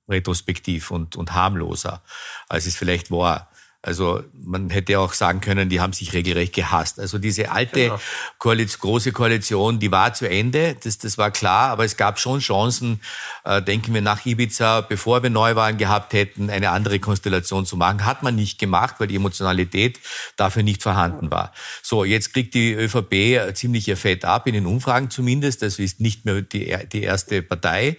retrospektiv 0.07 0.89
und, 0.89 1.17
und 1.17 1.33
harmloser, 1.33 2.01
als 2.47 2.65
es 2.65 2.77
vielleicht 2.77 3.11
war. 3.11 3.51
Also 3.87 4.21
man 4.33 4.69
hätte 4.69 4.99
auch 4.99 5.13
sagen 5.13 5.39
können, 5.39 5.69
die 5.69 5.79
haben 5.79 5.93
sich 5.93 6.11
regelrecht 6.11 6.53
gehasst. 6.53 6.99
Also 6.99 7.19
diese 7.19 7.51
alte 7.51 7.83
genau. 7.83 7.99
Koalition, 8.37 8.81
große 8.81 9.13
Koalition, 9.13 9.79
die 9.79 9.91
war 9.93 10.13
zu 10.13 10.29
Ende, 10.29 10.75
das, 10.83 10.97
das 10.97 11.17
war 11.17 11.31
klar, 11.31 11.69
aber 11.69 11.85
es 11.85 11.95
gab 11.95 12.19
schon 12.19 12.41
Chancen, 12.41 12.99
äh, 13.45 13.61
denken 13.61 13.93
wir 13.93 14.01
nach 14.01 14.25
Ibiza, 14.25 14.81
bevor 14.81 15.23
wir 15.23 15.29
Neuwahlen 15.29 15.77
gehabt 15.77 16.11
hätten, 16.11 16.49
eine 16.49 16.71
andere 16.71 16.99
Konstellation 16.99 17.65
zu 17.65 17.77
machen. 17.77 18.03
Hat 18.03 18.23
man 18.23 18.35
nicht 18.35 18.59
gemacht, 18.59 18.95
weil 18.99 19.07
die 19.07 19.15
Emotionalität 19.15 20.01
dafür 20.35 20.63
nicht 20.63 20.83
vorhanden 20.83 21.31
war. 21.31 21.53
So, 21.81 22.03
jetzt 22.03 22.33
kriegt 22.33 22.55
die 22.55 22.73
ÖVP 22.73 23.55
ziemlich 23.55 23.87
ihr 23.87 23.95
Fett 23.95 24.25
ab, 24.25 24.47
in 24.47 24.53
den 24.53 24.65
Umfragen 24.65 25.09
zumindest. 25.09 25.61
Das 25.61 25.79
ist 25.79 26.01
nicht 26.01 26.25
mehr 26.25 26.41
die, 26.41 26.75
die 26.91 27.03
erste 27.03 27.41
Partei. 27.41 27.95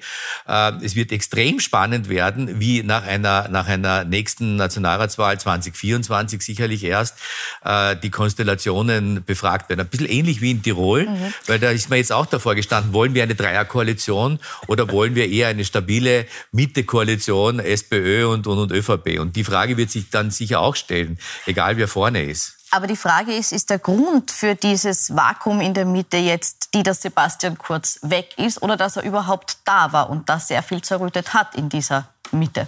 Äh, 0.46 0.72
es 0.82 0.96
wird 0.96 1.12
extrem 1.12 1.60
spannend 1.60 2.10
werden, 2.10 2.60
wie 2.60 2.82
nach 2.82 3.06
einer, 3.06 3.48
nach 3.48 3.68
einer 3.68 4.04
nächsten 4.04 4.56
Nationalratswahl 4.56 5.40
20 5.40 5.77
2024 5.78 6.42
sicherlich 6.42 6.84
erst 6.84 7.16
äh, 7.64 7.96
die 7.96 8.10
Konstellationen 8.10 9.24
befragt 9.24 9.68
werden. 9.68 9.80
Ein 9.80 9.88
bisschen 9.88 10.08
ähnlich 10.08 10.40
wie 10.40 10.50
in 10.50 10.62
Tirol, 10.62 11.06
mhm. 11.06 11.34
weil 11.46 11.58
da 11.58 11.70
ist 11.70 11.88
man 11.90 11.98
jetzt 11.98 12.12
auch 12.12 12.26
davor 12.26 12.54
gestanden, 12.54 12.92
wollen 12.92 13.14
wir 13.14 13.22
eine 13.22 13.34
Dreierkoalition 13.34 14.38
oder 14.66 14.90
wollen 14.90 15.14
wir 15.14 15.28
eher 15.28 15.48
eine 15.48 15.64
stabile 15.64 16.26
Mitte-Koalition, 16.52 17.60
SPÖ 17.60 18.26
und, 18.26 18.46
und, 18.46 18.58
und 18.58 18.72
ÖVP? 18.72 19.18
Und 19.20 19.36
die 19.36 19.44
Frage 19.44 19.76
wird 19.76 19.90
sich 19.90 20.10
dann 20.10 20.30
sicher 20.30 20.60
auch 20.60 20.76
stellen, 20.76 21.18
egal 21.46 21.76
wer 21.76 21.88
vorne 21.88 22.24
ist. 22.24 22.54
Aber 22.70 22.86
die 22.86 22.96
Frage 22.96 23.32
ist, 23.32 23.52
ist 23.52 23.70
der 23.70 23.78
Grund 23.78 24.30
für 24.30 24.54
dieses 24.54 25.16
Vakuum 25.16 25.62
in 25.62 25.72
der 25.72 25.86
Mitte 25.86 26.18
jetzt 26.18 26.74
die, 26.74 26.82
dass 26.82 27.00
Sebastian 27.00 27.56
Kurz 27.56 27.98
weg 28.02 28.36
ist 28.36 28.60
oder 28.60 28.76
dass 28.76 28.96
er 28.96 29.04
überhaupt 29.04 29.58
da 29.64 29.92
war 29.92 30.10
und 30.10 30.28
das 30.28 30.48
sehr 30.48 30.62
viel 30.62 30.82
zerrüttet 30.82 31.32
hat 31.32 31.54
in 31.54 31.70
dieser 31.70 32.08
Mitte? 32.30 32.66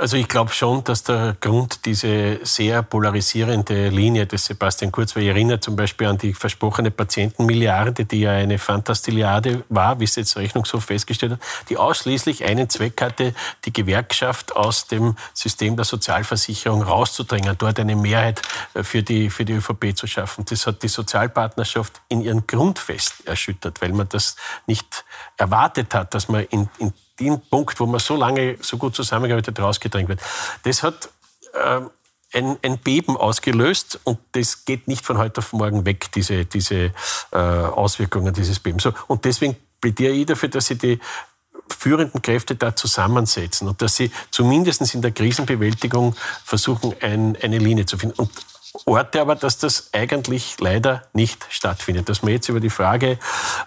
Also 0.00 0.16
ich 0.16 0.28
glaube 0.28 0.50
schon, 0.50 0.82
dass 0.82 1.02
der 1.02 1.36
Grund 1.42 1.84
diese 1.84 2.40
sehr 2.42 2.82
polarisierende 2.82 3.90
Linie 3.90 4.26
des 4.26 4.46
Sebastian 4.46 4.90
Kurz, 4.90 5.14
weil 5.14 5.24
ich 5.24 5.28
erinnere 5.28 5.60
zum 5.60 5.76
Beispiel 5.76 6.06
an 6.06 6.16
die 6.16 6.32
versprochene 6.32 6.90
Patientenmilliarde, 6.90 8.06
die 8.06 8.20
ja 8.20 8.30
eine 8.30 8.58
Fantastiliade 8.58 9.62
war, 9.68 10.00
wie 10.00 10.04
es 10.04 10.16
jetzt 10.16 10.38
Rechnungshof 10.38 10.84
festgestellt 10.84 11.32
hat, 11.32 11.40
die 11.68 11.76
ausschließlich 11.76 12.46
einen 12.46 12.70
Zweck 12.70 13.02
hatte, 13.02 13.34
die 13.66 13.74
Gewerkschaft 13.74 14.56
aus 14.56 14.86
dem 14.86 15.16
System 15.34 15.76
der 15.76 15.84
Sozialversicherung 15.84 16.80
rauszudrängen, 16.80 17.58
dort 17.58 17.78
eine 17.78 17.94
Mehrheit 17.94 18.40
äh, 18.72 18.82
für 18.82 19.02
die, 19.02 19.28
für 19.28 19.44
die 19.44 19.52
ÖVP 19.52 19.94
zu 19.94 20.06
schaffen. 20.06 20.46
Das 20.48 20.66
hat 20.66 20.82
die 20.82 20.88
Sozialpartnerschaft 20.88 22.00
in 22.08 22.22
ihren 22.22 22.46
Grundfest 22.46 23.26
erschüttert, 23.26 23.82
weil 23.82 23.92
man 23.92 24.08
das 24.08 24.36
nicht 24.66 25.04
erwartet 25.36 25.92
hat, 25.94 26.14
dass 26.14 26.30
man 26.30 26.44
in, 26.44 26.70
in 26.78 26.94
den 27.20 27.40
Punkt, 27.40 27.78
wo 27.78 27.86
man 27.86 28.00
so 28.00 28.16
lange 28.16 28.56
so 28.60 28.76
gut 28.76 28.94
zusammengearbeitet 28.96 29.58
rausgedrängt 29.60 30.08
wird. 30.08 30.20
Das 30.62 30.82
hat 30.82 31.10
äh, 31.52 31.80
ein, 32.32 32.56
ein, 32.62 32.78
Beben 32.78 33.16
ausgelöst 33.16 34.00
und 34.04 34.18
das 34.32 34.64
geht 34.64 34.88
nicht 34.88 35.04
von 35.04 35.18
heute 35.18 35.38
auf 35.38 35.52
morgen 35.52 35.84
weg, 35.84 36.12
diese, 36.12 36.44
diese 36.44 36.92
äh, 37.32 37.36
Auswirkungen 37.36 38.32
dieses 38.32 38.60
Bebens. 38.60 38.84
So, 38.84 38.92
und 39.08 39.24
deswegen 39.24 39.56
plädiere 39.80 40.12
ich 40.12 40.26
dafür, 40.26 40.48
dass 40.48 40.66
sie 40.66 40.78
die 40.78 41.00
führenden 41.68 42.22
Kräfte 42.22 42.56
da 42.56 42.74
zusammensetzen 42.74 43.68
und 43.68 43.80
dass 43.82 43.96
sie 43.96 44.10
zumindest 44.30 44.94
in 44.94 45.02
der 45.02 45.12
Krisenbewältigung 45.12 46.16
versuchen, 46.44 46.94
ein, 47.00 47.36
eine 47.42 47.58
Linie 47.58 47.86
zu 47.86 47.96
finden. 47.96 48.18
Und 48.18 48.30
orte 48.84 49.20
aber, 49.20 49.34
dass 49.34 49.58
das 49.58 49.90
eigentlich 49.92 50.56
leider 50.60 51.02
nicht 51.12 51.44
stattfindet. 51.48 52.08
Dass 52.08 52.22
man 52.22 52.32
jetzt 52.32 52.48
über 52.48 52.60
die 52.60 52.70
Frage, 52.70 53.18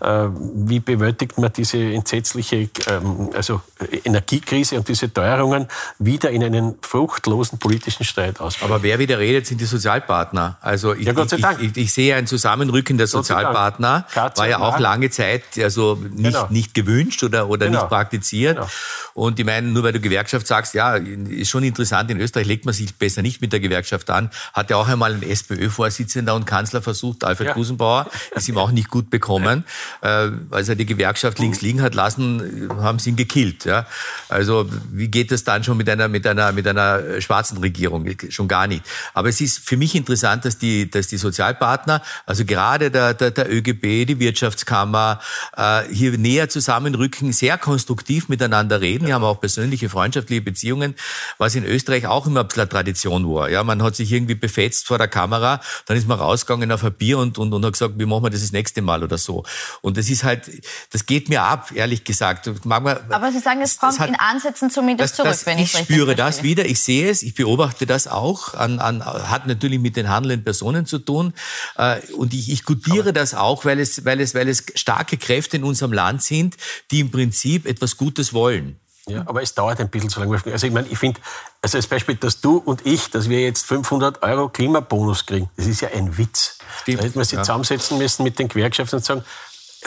äh, 0.02 0.28
wie 0.56 0.80
bewältigt 0.80 1.38
man 1.38 1.52
diese 1.52 1.78
entsetzliche 1.78 2.70
ähm, 2.88 3.30
also 3.34 3.62
Energiekrise 4.04 4.78
und 4.78 4.88
diese 4.88 5.12
Teuerungen, 5.12 5.68
wieder 6.00 6.32
in 6.32 6.44
einen 6.44 6.76
fruchtlosen 6.82 7.60
politischen 7.60 8.04
Streit 8.06 8.40
aus. 8.40 8.58
Aber 8.62 8.84
wer 8.84 9.00
wieder 9.00 9.20
redet, 9.20 9.48
sind 9.48 9.60
die 9.60 9.66
Sozialpartner. 9.66 10.58
Also 10.62 10.94
ich, 10.94 11.06
ja, 11.06 11.14
Gott 11.14 11.30
sei 11.30 11.38
Dank. 11.38 11.62
Ich, 11.62 11.72
ich, 11.72 11.78
ich 11.78 11.94
sehe 11.94 12.16
ein 12.16 12.28
Zusammenrücken 12.28 12.98
der 12.98 13.08
Sozialpartner. 13.08 14.06
War 14.14 14.48
ja 14.48 14.60
auch 14.60 14.80
lange 14.80 15.10
Zeit 15.10 15.44
also 15.58 15.96
nicht, 15.96 16.34
genau. 16.34 16.48
nicht 16.50 16.74
gewünscht 16.74 17.24
oder, 17.24 17.50
oder 17.50 17.66
genau. 17.66 17.82
nicht 17.82 17.90
praktiziert. 17.90 18.56
Genau. 18.56 18.70
Und 19.14 19.40
ich 19.40 19.46
meine, 19.46 19.68
nur 19.68 19.84
weil 19.84 19.94
du 19.94 20.00
Gewerkschaft 20.00 20.48
sagst, 20.48 20.74
ja, 20.74 20.96
ist 20.96 21.50
schon 21.50 21.64
interessant, 21.64 22.10
in 22.10 22.20
Österreich 22.20 22.48
legt 22.48 22.66
man 22.66 22.74
sich 22.74 22.96
besser 22.96 23.22
nicht 23.22 23.42
mit 23.42 23.54
der 23.54 23.60
Gewerkschaft 23.60 24.10
an, 24.10 24.32
hat 24.54 24.70
ja 24.70 24.78
auch 24.78 24.88
einmal 24.94 25.14
ein 25.14 25.24
SPÖ-Vorsitzender 25.24 26.36
und 26.36 26.46
Kanzler 26.46 26.82
versucht, 26.82 27.24
Alfred 27.24 27.50
ja. 27.50 27.54
Gusenbauer, 27.54 28.10
ist 28.36 28.48
ihm 28.48 28.58
auch 28.58 28.72
nicht 28.72 28.90
gut 28.90 29.10
bekommen. 29.10 29.66
Äh, 30.02 30.30
als 30.52 30.70
er 30.70 30.76
die 30.76 30.86
Gewerkschaft 30.86 31.40
links 31.40 31.62
liegen 31.62 31.82
hat 31.82 31.96
lassen, 31.96 32.70
haben 32.80 33.00
sie 33.00 33.12
ihn 33.12 33.16
gekillt. 33.16 33.66
Ja? 33.66 33.86
Also 34.30 34.70
wie 34.92 35.08
geht 35.08 35.32
das 35.32 35.44
dann 35.44 35.64
schon 35.64 35.78
mit 35.78 35.90
einer, 35.90 36.08
mit 36.08 36.26
einer, 36.26 36.52
mit 36.52 36.68
einer 36.68 37.22
schwarzen 37.22 37.58
Regierung? 37.58 38.08
Schon 38.30 38.48
gar 38.48 38.68
nicht. 38.68 38.84
Aber 39.14 39.30
es 39.30 39.42
ist 39.42 39.60
für 39.60 39.78
mich 39.78 39.96
interessant, 39.96 40.46
dass 40.46 40.58
die, 40.58 40.90
dass 40.90 41.08
die 41.08 41.18
Sozialpartner, 41.18 42.02
also 42.26 42.46
gerade 42.46 42.92
der, 42.92 43.14
der, 43.14 43.32
der 43.32 43.52
ÖGB, 43.52 44.06
die 44.06 44.20
Wirtschaftskammer, 44.20 45.20
äh, 45.58 45.84
hier 45.92 46.18
näher 46.18 46.50
zusammenrücken, 46.50 47.34
sehr 47.34 47.58
konstruktiv 47.58 48.30
miteinander 48.30 48.82
reden. 48.82 49.06
Die 49.06 49.14
haben 49.14 49.24
auch 49.24 49.40
persönliche, 49.40 49.90
freundschaftliche 49.90 50.42
Beziehungen, 50.42 50.96
was 51.38 51.56
in 51.56 51.66
Österreich 51.66 52.08
auch 52.08 52.28
immer 52.28 52.42
ein 52.42 52.48
bisschen 52.48 52.70
Tradition 52.70 53.28
war. 53.28 53.50
Ja, 53.50 53.64
man 53.64 53.82
hat 53.82 53.96
sich 53.96 54.12
irgendwie 54.12 54.36
befetzt 54.36 54.83
vor 54.84 54.98
der 54.98 55.08
Kamera, 55.08 55.60
dann 55.86 55.98
ist 55.98 56.08
man 56.08 56.20
rausgegangen 56.20 56.72
auf 56.72 56.84
ein 56.84 56.94
Bier 56.94 57.18
und, 57.18 57.38
und, 57.38 57.54
und 57.54 57.66
hat 57.66 57.74
gesagt, 57.74 57.96
wie 57.98 58.06
machen 58.06 58.24
wir 58.24 58.30
das 58.30 58.44
das 58.44 58.52
nächste 58.52 58.82
Mal 58.82 59.04
oder 59.04 59.18
so. 59.18 59.44
Und 59.82 59.98
das 59.98 60.10
ist 60.10 60.24
halt, 60.24 60.50
das 60.92 61.06
geht 61.06 61.30
mir 61.30 61.42
ab, 61.42 61.72
ehrlich 61.74 62.04
gesagt. 62.04 62.66
Man, 62.66 62.86
Aber 62.86 63.32
Sie 63.32 63.40
sagen, 63.40 63.62
es 63.62 63.80
kommt 63.80 64.00
hat, 64.00 64.10
in 64.10 64.16
Ansätzen 64.16 64.70
zumindest 64.70 65.12
das, 65.12 65.16
zurück, 65.18 65.32
das, 65.32 65.46
wenn 65.46 65.60
ich 65.60 65.74
Ich 65.74 65.80
spüre 65.80 66.16
das 66.16 66.44
wieder, 66.44 66.66
ich 66.66 66.82
sehe 66.82 67.10
es, 67.10 67.24
ich 67.24 67.34
beobachte 67.34 67.86
das 67.86 68.08
auch, 68.08 68.54
an, 68.54 68.80
an, 68.80 69.04
hat 69.04 69.48
natürlich 69.48 69.80
mit 69.80 69.96
den 69.96 70.10
handelnden 70.10 70.44
Personen 70.44 70.86
zu 70.86 71.00
tun. 71.00 71.34
Äh, 71.78 72.00
und 72.14 72.34
ich, 72.34 72.52
ich 72.52 72.64
gutiere 72.64 73.02
Aber 73.02 73.14
das 73.14 73.34
auch, 73.34 73.66
weil 73.66 73.80
es, 73.80 74.06
weil, 74.06 74.20
es, 74.20 74.36
weil 74.36 74.48
es 74.48 74.64
starke 74.76 75.18
Kräfte 75.18 75.58
in 75.58 75.64
unserem 75.64 75.94
Land 75.94 76.22
sind, 76.22 76.58
die 76.92 77.00
im 77.00 77.12
Prinzip 77.12 77.66
etwas 77.66 77.98
Gutes 77.98 78.34
wollen. 78.34 78.80
Ja, 79.06 79.24
aber 79.26 79.42
es 79.42 79.54
dauert 79.54 79.82
ein 79.82 79.90
bisschen 79.90 80.10
zu 80.10 80.22
lange. 80.22 80.40
Also 80.46 80.66
ich 80.66 80.72
meine, 80.72 80.88
ich 80.88 80.98
finde, 80.98 81.20
also 81.62 81.78
als 81.78 81.88
Beispiel, 81.88 82.16
dass 82.16 82.40
du 82.40 82.58
und 82.58 82.86
ich, 82.86 83.12
dass 83.12 83.28
wir 83.28 83.42
jetzt 83.42 83.66
500 83.66 84.24
Euro 84.24 84.48
Klimabonus 84.48 85.26
kriegen, 85.26 85.50
das 85.58 85.68
ist 85.68 85.82
ja 85.82 85.90
ein 85.90 86.18
Witz. 86.18 86.58
Stimmt, 86.82 87.00
da 87.00 87.04
hätten 87.04 87.16
wir 87.16 87.26
sich 87.26 87.38
ja. 87.38 87.44
zusammensetzen 87.44 87.98
müssen 87.98 88.24
mit 88.24 88.40
den 88.40 88.48
Gewerkschaften 88.48 88.96
und 88.98 89.06
sagen, 89.06 89.26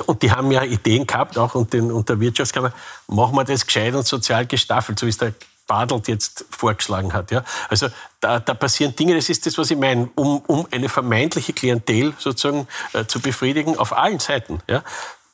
und 0.05 0.23
die 0.23 0.31
haben 0.31 0.51
ja 0.51 0.63
Ideen 0.63 1.07
gehabt, 1.07 1.39
auch 1.39 1.55
und, 1.55 1.73
den, 1.73 1.91
und 1.91 2.11
der 2.11 2.21
Wirtschaftskammer, 2.21 2.73
machen 3.07 3.35
wir 3.35 3.45
das 3.45 3.65
gescheit 3.65 3.95
und 3.95 4.07
sozial 4.07 4.47
gestaffelt, 4.47 4.99
so 4.99 5.07
wie 5.07 5.11
es 5.11 5.17
der 5.17 5.33
Badelt 5.67 6.09
jetzt 6.09 6.45
vorgeschlagen 6.51 7.13
hat. 7.13 7.31
Ja? 7.31 7.43
Also 7.69 7.89
da, 8.21 8.39
da 8.39 8.55
passieren 8.55 8.95
Dinge, 8.95 9.17
das 9.17 9.29
ist 9.29 9.47
das, 9.47 9.59
was 9.59 9.71
ich 9.71 9.79
meine, 9.79 10.09
um, 10.15 10.39
um 10.47 10.67
eine 10.71 10.89
vermeintliche 10.89 11.53
Klientel 11.53 12.15
sozusagen 12.19 12.69
äh, 12.93 13.05
zu 13.07 13.21
befriedigen 13.21 13.77
auf 13.79 13.97
allen 13.97 14.21
Seiten. 14.21 14.61
Ja? 14.69 14.85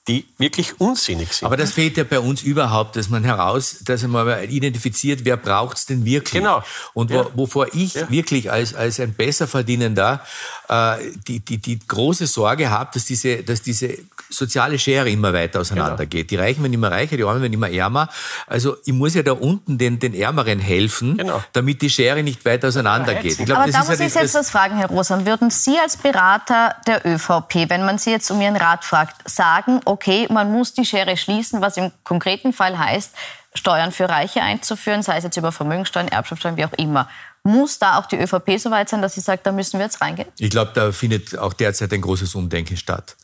Die 0.08 0.26
wirklich 0.36 0.80
unsinnig 0.80 1.32
sind. 1.32 1.46
Aber 1.46 1.56
das 1.56 1.72
fehlt 1.72 1.96
ja 1.96 2.02
bei 2.02 2.18
uns 2.18 2.42
überhaupt, 2.42 2.96
dass 2.96 3.08
man 3.08 3.22
heraus, 3.22 3.78
dass 3.84 4.02
man 4.02 4.42
identifiziert, 4.50 5.24
wer 5.24 5.36
braucht 5.36 5.76
es 5.76 5.86
denn 5.86 6.04
wirklich? 6.04 6.42
Genau. 6.42 6.64
Und 6.92 7.10
wo, 7.10 7.14
ja. 7.14 7.30
wovor 7.34 7.72
ich 7.72 7.94
ja. 7.94 8.10
wirklich 8.10 8.50
als, 8.50 8.74
als 8.74 8.98
ein 8.98 9.14
Besserverdienender 9.14 10.20
äh, 10.68 10.96
die, 11.28 11.38
die, 11.38 11.58
die 11.58 11.78
große 11.78 12.26
Sorge 12.26 12.70
habe, 12.70 12.90
dass 12.92 13.04
diese, 13.04 13.44
dass 13.44 13.62
diese 13.62 13.96
soziale 14.32 14.78
Schere 14.78 15.10
immer 15.10 15.32
weiter 15.32 15.60
auseinandergeht. 15.60 16.28
Genau. 16.28 16.42
Die 16.42 16.46
Reichen 16.46 16.62
werden 16.62 16.72
immer 16.72 16.90
reicher, 16.90 17.16
die 17.16 17.24
Armen 17.24 17.42
werden 17.42 17.52
immer 17.52 17.70
ärmer. 17.70 18.08
Also 18.46 18.76
ich 18.84 18.92
muss 18.92 19.14
ja 19.14 19.22
da 19.22 19.32
unten 19.32 19.78
den, 19.78 19.98
den 19.98 20.14
Ärmeren 20.14 20.58
helfen, 20.58 21.16
genau. 21.16 21.42
damit 21.52 21.82
die 21.82 21.90
Schere 21.90 22.22
nicht 22.22 22.44
weiter 22.44 22.68
auseinandergeht. 22.68 23.38
Ich 23.38 23.46
glaub, 23.46 23.58
Aber 23.58 23.70
da 23.70 23.84
muss 23.84 24.00
ich 24.00 24.14
jetzt 24.14 24.34
was 24.34 24.50
fragen, 24.50 24.76
Herr 24.76 24.88
Rosam. 24.88 25.26
Würden 25.26 25.50
Sie 25.50 25.78
als 25.78 25.96
Berater 25.96 26.76
der 26.86 27.06
ÖVP, 27.06 27.68
wenn 27.68 27.84
man 27.84 27.98
Sie 27.98 28.10
jetzt 28.10 28.30
um 28.30 28.40
Ihren 28.40 28.56
Rat 28.56 28.84
fragt, 28.84 29.28
sagen, 29.28 29.80
okay, 29.84 30.26
man 30.30 30.50
muss 30.50 30.74
die 30.74 30.84
Schere 30.84 31.16
schließen, 31.16 31.60
was 31.60 31.76
im 31.76 31.92
konkreten 32.04 32.52
Fall 32.52 32.78
heißt, 32.78 33.12
Steuern 33.54 33.92
für 33.92 34.08
Reiche 34.08 34.42
einzuführen, 34.42 35.02
sei 35.02 35.18
es 35.18 35.24
jetzt 35.24 35.36
über 35.36 35.52
Vermögensteuern, 35.52 36.08
Erbschaftssteuern, 36.08 36.56
wie 36.56 36.64
auch 36.64 36.72
immer. 36.72 37.08
Muss 37.44 37.78
da 37.78 37.98
auch 37.98 38.06
die 38.06 38.16
ÖVP 38.16 38.58
so 38.58 38.70
weit 38.70 38.88
sein, 38.88 39.02
dass 39.02 39.14
sie 39.14 39.20
sagt, 39.20 39.46
da 39.46 39.52
müssen 39.52 39.78
wir 39.78 39.86
jetzt 39.86 40.00
reingehen? 40.00 40.28
Ich 40.38 40.50
glaube, 40.50 40.70
da 40.74 40.92
findet 40.92 41.36
auch 41.36 41.52
derzeit 41.52 41.92
ein 41.92 42.00
großes 42.00 42.34
Umdenken 42.34 42.76
statt. 42.76 43.16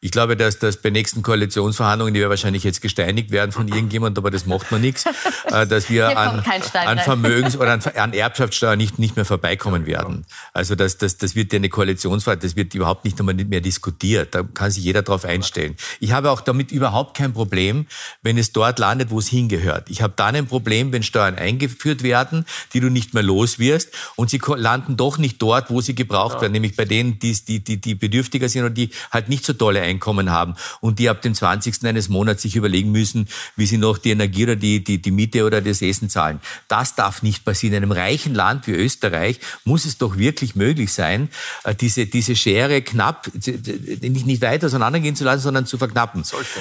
Ich 0.00 0.12
glaube, 0.12 0.36
dass 0.36 0.60
das 0.60 0.76
bei 0.76 0.90
nächsten 0.90 1.22
Koalitionsverhandlungen, 1.22 2.14
die 2.14 2.20
wir 2.20 2.30
wahrscheinlich 2.30 2.62
jetzt 2.62 2.80
gesteinigt 2.80 3.32
werden 3.32 3.50
von 3.50 3.66
irgendjemand, 3.66 4.16
aber 4.16 4.30
das 4.30 4.46
macht 4.46 4.70
man 4.70 4.80
nichts, 4.80 5.04
äh, 5.50 5.66
dass 5.66 5.90
wir 5.90 6.16
an, 6.16 6.44
an 6.74 6.98
Vermögens- 7.00 7.56
oder 7.56 7.72
an, 7.72 7.82
an 7.96 8.12
Erbschaftssteuer 8.12 8.76
nicht, 8.76 9.00
nicht 9.00 9.16
mehr 9.16 9.24
vorbeikommen 9.24 9.86
werden. 9.86 10.24
Also 10.52 10.76
das, 10.76 10.98
das, 10.98 11.16
das 11.16 11.34
wird 11.34 11.52
ja 11.52 11.56
eine 11.56 11.68
Koalitionsverhandlung, 11.68 12.48
das 12.48 12.54
wird 12.54 12.74
überhaupt 12.74 13.04
nicht 13.04 13.18
einmal 13.18 13.34
mehr 13.34 13.60
diskutiert. 13.60 14.36
Da 14.36 14.44
kann 14.44 14.70
sich 14.70 14.84
jeder 14.84 15.02
darauf 15.02 15.24
einstellen. 15.24 15.74
Ich 15.98 16.12
habe 16.12 16.30
auch 16.30 16.42
damit 16.42 16.70
überhaupt 16.70 17.16
kein 17.16 17.32
Problem, 17.32 17.86
wenn 18.22 18.38
es 18.38 18.52
dort 18.52 18.78
landet, 18.78 19.10
wo 19.10 19.18
es 19.18 19.26
hingehört. 19.26 19.90
Ich 19.90 20.00
habe 20.00 20.12
dann 20.14 20.36
ein 20.36 20.46
Problem, 20.46 20.92
wenn 20.92 21.02
Steuern 21.02 21.34
eingeführt 21.34 22.04
werden, 22.04 22.46
die 22.72 22.78
du 22.78 22.88
nicht 22.88 23.14
mehr 23.14 23.24
los 23.24 23.58
wirst 23.58 23.90
und 24.14 24.30
sie 24.30 24.40
landen 24.46 24.96
doch 24.96 25.18
nicht 25.18 25.42
dort, 25.42 25.70
wo 25.70 25.80
sie 25.80 25.96
gebraucht 25.96 26.40
werden, 26.40 26.52
nämlich 26.52 26.76
bei 26.76 26.84
denen, 26.84 27.18
die, 27.18 27.32
die, 27.32 27.64
die, 27.64 27.80
die 27.80 27.96
bedürftiger 27.96 28.48
sind 28.48 28.64
und 28.64 28.74
die 28.74 28.90
halt 29.10 29.28
nicht 29.28 29.44
so 29.44 29.54
tolle 29.54 29.87
Einkommen 29.88 30.30
haben 30.30 30.54
und 30.80 30.98
die 30.98 31.08
ab 31.08 31.22
dem 31.22 31.34
20. 31.34 31.84
eines 31.84 32.08
Monats 32.08 32.42
sich 32.42 32.56
überlegen 32.56 32.92
müssen, 32.92 33.28
wie 33.56 33.66
sie 33.66 33.78
noch 33.78 33.98
die 33.98 34.10
Energie 34.10 34.44
oder 34.44 34.56
die, 34.56 34.84
die, 34.84 35.00
die 35.00 35.10
Miete 35.10 35.44
oder 35.44 35.60
das 35.60 35.82
Essen 35.82 36.08
zahlen. 36.08 36.40
Das 36.68 36.94
darf 36.94 37.22
nicht 37.22 37.44
passieren. 37.44 37.74
In 37.74 37.82
einem 37.82 37.92
reichen 37.92 38.34
Land 38.34 38.66
wie 38.66 38.72
Österreich 38.72 39.40
muss 39.64 39.84
es 39.84 39.98
doch 39.98 40.16
wirklich 40.16 40.54
möglich 40.54 40.92
sein, 40.92 41.28
äh, 41.64 41.74
diese, 41.74 42.06
diese 42.06 42.36
Schere 42.36 42.82
knapp, 42.82 43.30
nicht, 43.34 44.26
nicht 44.26 44.42
weiter 44.42 44.66
auseinandergehen 44.66 45.16
zu 45.16 45.24
lassen, 45.24 45.42
sondern 45.42 45.66
zu 45.66 45.78
verknappen. 45.78 46.24
Sollte. 46.24 46.60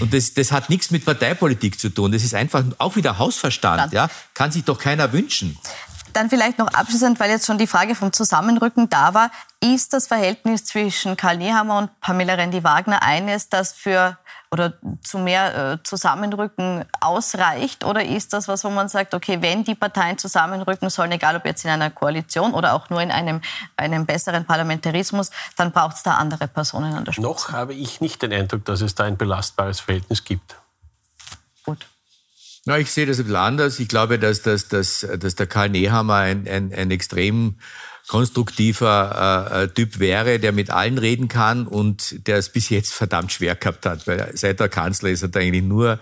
Und 0.00 0.14
das, 0.14 0.34
das 0.34 0.52
hat 0.52 0.70
nichts 0.70 0.90
mit 0.90 1.04
Parteipolitik 1.04 1.78
zu 1.78 1.88
tun. 1.88 2.12
Das 2.12 2.22
ist 2.22 2.34
einfach 2.34 2.64
auch 2.78 2.96
wieder 2.96 3.18
Hausverstand. 3.18 3.92
Ja? 3.92 4.08
Kann 4.34 4.52
sich 4.52 4.64
doch 4.64 4.78
keiner 4.78 5.12
wünschen. 5.12 5.56
Dann 6.18 6.30
vielleicht 6.30 6.58
noch 6.58 6.66
abschließend, 6.66 7.20
weil 7.20 7.30
jetzt 7.30 7.46
schon 7.46 7.58
die 7.58 7.68
Frage 7.68 7.94
vom 7.94 8.12
Zusammenrücken 8.12 8.88
da 8.88 9.14
war. 9.14 9.30
Ist 9.60 9.92
das 9.92 10.08
Verhältnis 10.08 10.64
zwischen 10.64 11.16
Karl 11.16 11.36
Nehammer 11.36 11.78
und 11.78 12.00
Pamela 12.00 12.34
Rendi-Wagner 12.34 13.04
eines, 13.04 13.50
das 13.50 13.72
für 13.72 14.18
oder 14.50 14.72
zu 15.00 15.18
mehr 15.18 15.74
äh, 15.74 15.82
Zusammenrücken 15.84 16.84
ausreicht? 17.00 17.84
Oder 17.84 18.04
ist 18.04 18.32
das 18.32 18.48
was, 18.48 18.64
wo 18.64 18.70
man 18.70 18.88
sagt, 18.88 19.14
okay, 19.14 19.40
wenn 19.42 19.62
die 19.62 19.76
Parteien 19.76 20.18
zusammenrücken 20.18 20.90
sollen, 20.90 21.12
egal 21.12 21.36
ob 21.36 21.46
jetzt 21.46 21.64
in 21.64 21.70
einer 21.70 21.90
Koalition 21.90 22.52
oder 22.52 22.72
auch 22.74 22.90
nur 22.90 23.00
in 23.00 23.12
einem, 23.12 23.40
einem 23.76 24.04
besseren 24.04 24.44
Parlamentarismus, 24.44 25.30
dann 25.56 25.70
braucht 25.70 25.98
es 25.98 26.02
da 26.02 26.14
andere 26.14 26.48
Personen 26.48 26.94
an 26.94 27.04
der 27.04 27.12
Spitze? 27.12 27.28
Noch 27.28 27.52
habe 27.52 27.74
ich 27.74 28.00
nicht 28.00 28.20
den 28.22 28.32
Eindruck, 28.32 28.64
dass 28.64 28.80
es 28.80 28.96
da 28.96 29.04
ein 29.04 29.16
belastbares 29.16 29.78
Verhältnis 29.78 30.24
gibt. 30.24 30.56
Gut. 31.64 31.86
Na, 32.68 32.76
ich 32.76 32.90
sehe 32.92 33.06
das 33.06 33.18
ein 33.18 33.24
bisschen 33.24 33.36
anders. 33.36 33.80
Ich 33.80 33.88
glaube, 33.88 34.18
dass, 34.18 34.42
dass, 34.42 34.68
dass, 34.68 35.00
dass 35.18 35.34
der 35.36 35.46
Karl 35.46 35.70
Nehammer 35.70 36.16
ein, 36.16 36.46
ein, 36.46 36.70
ein 36.74 36.90
extrem 36.90 37.54
konstruktiver 38.08 39.48
äh, 39.50 39.62
äh, 39.62 39.68
Typ 39.68 40.00
wäre, 40.00 40.38
der 40.38 40.52
mit 40.52 40.68
allen 40.68 40.98
reden 40.98 41.28
kann 41.28 41.66
und 41.66 42.26
der 42.26 42.36
es 42.36 42.50
bis 42.50 42.68
jetzt 42.68 42.92
verdammt 42.92 43.32
schwer 43.32 43.54
gehabt 43.54 43.86
hat, 43.86 44.06
weil 44.06 44.32
seit 44.34 44.60
er 44.60 44.68
Kanzler 44.68 45.08
ist, 45.08 45.22
hat 45.22 45.34
er 45.34 45.40
eigentlich 45.40 45.64
nur 45.64 45.98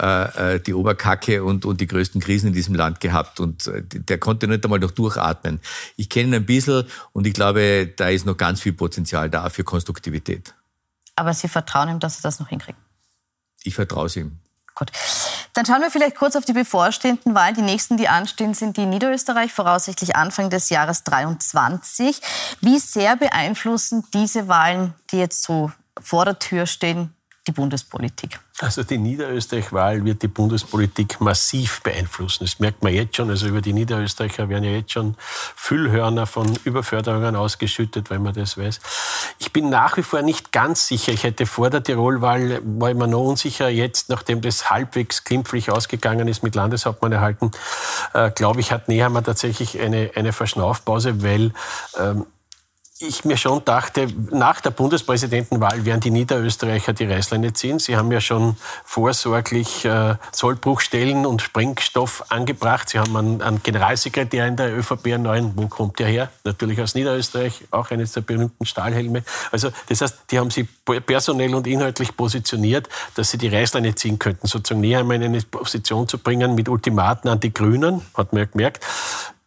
äh, 0.00 0.54
äh, 0.54 0.60
die 0.60 0.72
Oberkacke 0.72 1.44
und, 1.44 1.66
und 1.66 1.82
die 1.82 1.86
größten 1.86 2.22
Krisen 2.22 2.46
in 2.46 2.54
diesem 2.54 2.74
Land 2.74 3.00
gehabt 3.00 3.38
und 3.38 3.66
äh, 3.66 3.82
der 3.84 4.16
konnte 4.16 4.48
nicht 4.48 4.64
einmal 4.64 4.78
noch 4.78 4.92
durchatmen. 4.92 5.60
Ich 5.96 6.08
kenne 6.08 6.28
ihn 6.28 6.34
ein 6.36 6.46
bisschen 6.46 6.86
und 7.12 7.26
ich 7.26 7.34
glaube, 7.34 7.92
da 7.94 8.08
ist 8.08 8.24
noch 8.24 8.38
ganz 8.38 8.62
viel 8.62 8.72
Potenzial 8.72 9.28
da 9.28 9.50
für 9.50 9.64
Konstruktivität. 9.64 10.54
Aber 11.14 11.34
Sie 11.34 11.48
vertrauen 11.48 11.90
ihm, 11.90 12.00
dass 12.00 12.20
er 12.20 12.22
das 12.22 12.40
noch 12.40 12.48
hinkriegt? 12.48 12.78
Ich 13.64 13.74
vertraue 13.74 14.06
es 14.06 14.16
ihm. 14.16 14.38
Gut. 14.76 14.92
Dann 15.54 15.64
schauen 15.64 15.80
wir 15.80 15.90
vielleicht 15.90 16.16
kurz 16.16 16.36
auf 16.36 16.44
die 16.44 16.52
bevorstehenden 16.52 17.34
Wahlen. 17.34 17.54
Die 17.54 17.62
nächsten, 17.62 17.96
die 17.96 18.08
anstehen, 18.08 18.52
sind 18.52 18.76
die 18.76 18.82
in 18.82 18.90
Niederösterreich, 18.90 19.50
voraussichtlich 19.50 20.14
Anfang 20.14 20.50
des 20.50 20.68
Jahres 20.68 21.02
23. 21.02 22.20
Wie 22.60 22.78
sehr 22.78 23.16
beeinflussen 23.16 24.04
diese 24.12 24.48
Wahlen, 24.48 24.94
die 25.10 25.18
jetzt 25.18 25.42
so 25.42 25.72
vor 25.98 26.26
der 26.26 26.38
Tür 26.38 26.66
stehen, 26.66 27.15
die 27.46 27.52
Bundespolitik? 27.52 28.40
Also 28.60 28.82
die 28.82 28.98
Niederösterreich-Wahl 28.98 30.04
wird 30.04 30.22
die 30.22 30.28
Bundespolitik 30.28 31.20
massiv 31.20 31.82
beeinflussen. 31.82 32.44
Das 32.44 32.58
merkt 32.58 32.82
man 32.82 32.92
jetzt 32.92 33.16
schon. 33.16 33.28
Also 33.28 33.46
über 33.48 33.60
die 33.60 33.72
Niederösterreicher 33.72 34.48
werden 34.48 34.64
ja 34.64 34.70
jetzt 34.70 34.92
schon 34.92 35.16
Füllhörner 35.20 36.26
von 36.26 36.56
Überförderungen 36.64 37.36
ausgeschüttet, 37.36 38.08
wenn 38.10 38.22
man 38.22 38.32
das 38.32 38.56
weiß. 38.56 38.80
Ich 39.38 39.52
bin 39.52 39.68
nach 39.68 39.96
wie 39.96 40.02
vor 40.02 40.22
nicht 40.22 40.52
ganz 40.52 40.86
sicher. 40.86 41.12
Ich 41.12 41.24
hätte 41.24 41.46
vor 41.46 41.68
der 41.68 41.82
Tirolwahl, 41.82 42.60
war 42.64 42.90
ich 42.90 42.96
mir 42.96 43.06
noch 43.06 43.24
unsicher. 43.24 43.68
Jetzt, 43.68 44.08
nachdem 44.08 44.40
das 44.40 44.70
halbwegs 44.70 45.24
glimpflich 45.24 45.70
ausgegangen 45.70 46.28
ist 46.28 46.42
mit 46.42 46.54
Landeshauptmann 46.54 47.12
erhalten, 47.12 47.50
äh, 48.14 48.30
glaube 48.30 48.60
ich, 48.60 48.72
hat 48.72 48.88
Nehammer 48.88 49.22
tatsächlich 49.22 49.78
eine, 49.80 50.10
eine 50.14 50.32
Verschnaufpause, 50.32 51.22
weil 51.22 51.52
ähm, 51.98 52.26
ich 52.98 53.26
mir 53.26 53.36
schon 53.36 53.62
dachte, 53.64 54.08
nach 54.30 54.62
der 54.62 54.70
Bundespräsidentenwahl 54.70 55.84
werden 55.84 56.00
die 56.00 56.10
Niederösterreicher 56.10 56.94
die 56.94 57.04
Reißleine 57.04 57.52
ziehen. 57.52 57.78
Sie 57.78 57.94
haben 57.94 58.10
ja 58.10 58.22
schon 58.22 58.56
vorsorglich 58.84 59.84
äh, 59.84 60.14
Sollbruchstellen 60.32 61.26
und 61.26 61.42
Sprengstoff 61.42 62.24
angebracht. 62.30 62.88
Sie 62.88 62.98
haben 62.98 63.14
einen, 63.14 63.42
einen 63.42 63.62
Generalsekretär 63.62 64.46
in 64.46 64.56
der 64.56 64.74
ÖVP, 64.74 65.06
einen 65.08 65.24
neuen. 65.24 65.52
Wo 65.56 65.68
kommt 65.68 65.98
der 65.98 66.06
her? 66.06 66.30
Natürlich 66.44 66.80
aus 66.80 66.94
Niederösterreich, 66.94 67.64
auch 67.70 67.90
eines 67.90 68.12
der 68.12 68.22
berühmten 68.22 68.64
Stahlhelme. 68.64 69.24
Also 69.52 69.70
das 69.90 70.00
heißt, 70.00 70.16
die 70.30 70.38
haben 70.38 70.50
sie 70.50 70.66
personell 71.04 71.54
und 71.54 71.66
inhaltlich 71.66 72.16
positioniert, 72.16 72.88
dass 73.14 73.30
sie 73.30 73.36
die 73.36 73.48
Reißleine 73.48 73.94
ziehen 73.94 74.18
könnten, 74.18 74.46
sozusagen 74.46 74.80
näher 74.80 75.00
in 75.00 75.12
eine 75.12 75.40
Position 75.42 76.08
zu 76.08 76.16
bringen 76.16 76.54
mit 76.54 76.70
Ultimaten 76.70 77.28
an 77.28 77.40
die 77.40 77.52
Grünen, 77.52 78.00
hat 78.14 78.32
man 78.32 78.42
ja 78.42 78.48
gemerkt 78.50 78.82